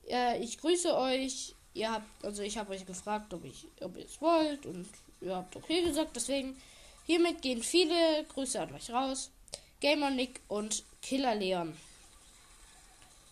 Äh, 0.06 0.42
ich 0.42 0.58
grüße 0.58 0.94
euch. 0.94 1.54
Ihr 1.78 1.92
habt, 1.92 2.24
also 2.24 2.42
ich 2.42 2.58
habe 2.58 2.72
euch 2.72 2.84
gefragt, 2.84 3.32
ob 3.32 3.44
ich, 3.44 3.64
ob 3.80 3.96
ihr 3.96 4.04
es 4.04 4.20
wollt 4.20 4.66
und 4.66 4.88
ihr 5.20 5.36
habt 5.36 5.54
okay 5.54 5.84
gesagt. 5.84 6.16
Deswegen 6.16 6.60
hiermit 7.06 7.40
gehen 7.40 7.62
viele 7.62 8.24
Grüße 8.24 8.60
an 8.60 8.74
euch 8.74 8.90
raus. 8.90 9.30
Gamer 9.78 10.10
Nick 10.10 10.40
und 10.48 10.82
Killer 11.00 11.36
Leon. 11.36 11.76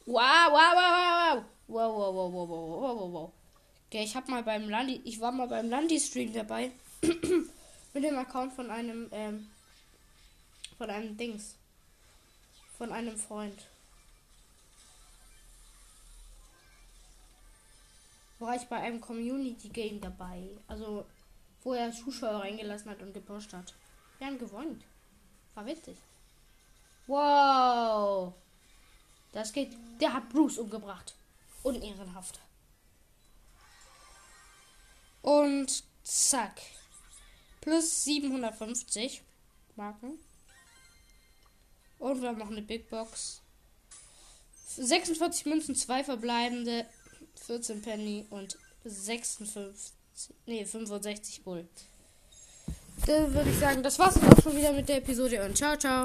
Wow, 0.07 0.53
wow, 0.53 0.75
wow, 0.77 1.45
wow, 1.67 1.91
wow, 1.91 1.97
wow, 1.97 2.15
wow, 2.15 2.33
wow, 2.33 2.49
wow, 2.49 2.81
wow, 2.81 3.01
wow, 3.01 3.13
wow. 3.13 3.33
Okay, 3.89 4.05
ich 4.05 4.15
habe 4.15 4.31
mal 4.31 4.45
beim 4.45 4.69
Landi, 4.69 5.01
ich 5.03 5.21
war 5.21 5.33
mal 5.33 5.49
beim 5.49 5.69
Landi-Stream 5.69 6.33
dabei 6.33 6.71
mit 7.03 8.05
dem 8.05 8.17
Account 8.17 8.53
von 8.53 8.71
einem, 8.71 9.09
ähm, 9.11 9.51
von 10.79 10.89
einem 10.89 11.17
Dings, 11.17 11.57
von 12.79 12.93
einem 12.93 13.19
Freund. 13.19 13.67
War 18.39 18.55
ich 18.55 18.65
bei 18.65 18.77
einem 18.77 19.01
Community 19.01 19.69
Game 19.69 20.01
dabei, 20.01 20.51
also 20.67 21.07
wo 21.63 21.73
er 21.73 21.93
Zuschauer 21.93 22.41
reingelassen 22.41 22.91
hat 22.91 23.03
und 23.03 23.15
gepusht 23.15 23.53
hat. 23.53 23.75
Wir 24.19 24.27
haben 24.27 24.39
gewonnen. 24.39 24.83
War 25.55 25.67
witzig. 25.67 25.97
Wow. 27.07 28.35
Das 29.33 29.53
geht. 29.53 29.77
Der 30.01 30.13
hat 30.13 30.29
Bruce 30.29 30.59
umgebracht. 30.59 31.15
Unehrenhaft. 31.63 32.41
Und 35.23 35.83
zack. 36.03 36.61
Plus 37.61 38.05
750 38.05 39.23
Marken. 39.75 40.19
Und 41.99 42.23
wir 42.23 42.29
haben 42.29 42.39
noch 42.39 42.51
eine 42.51 42.63
Big 42.63 42.89
Box. 42.89 43.43
46 44.77 45.47
Münzen, 45.47 45.75
2 45.75 46.05
verbleibende, 46.05 46.87
14 47.41 47.83
Penny 47.83 48.27
und 48.31 48.57
56, 48.85 49.93
nee, 50.47 50.65
65 50.65 51.43
Bull. 51.43 51.67
Dann 53.07 53.33
würde 53.35 53.51
ich 53.51 53.59
sagen, 53.59 53.83
das 53.83 53.99
war's 53.99 54.17
auch 54.17 54.43
schon 54.43 54.57
wieder 54.57 54.73
mit 54.73 54.89
der 54.89 54.99
Episode 54.99 55.45
und 55.45 55.57
ciao, 55.57 55.77
ciao. 55.77 56.05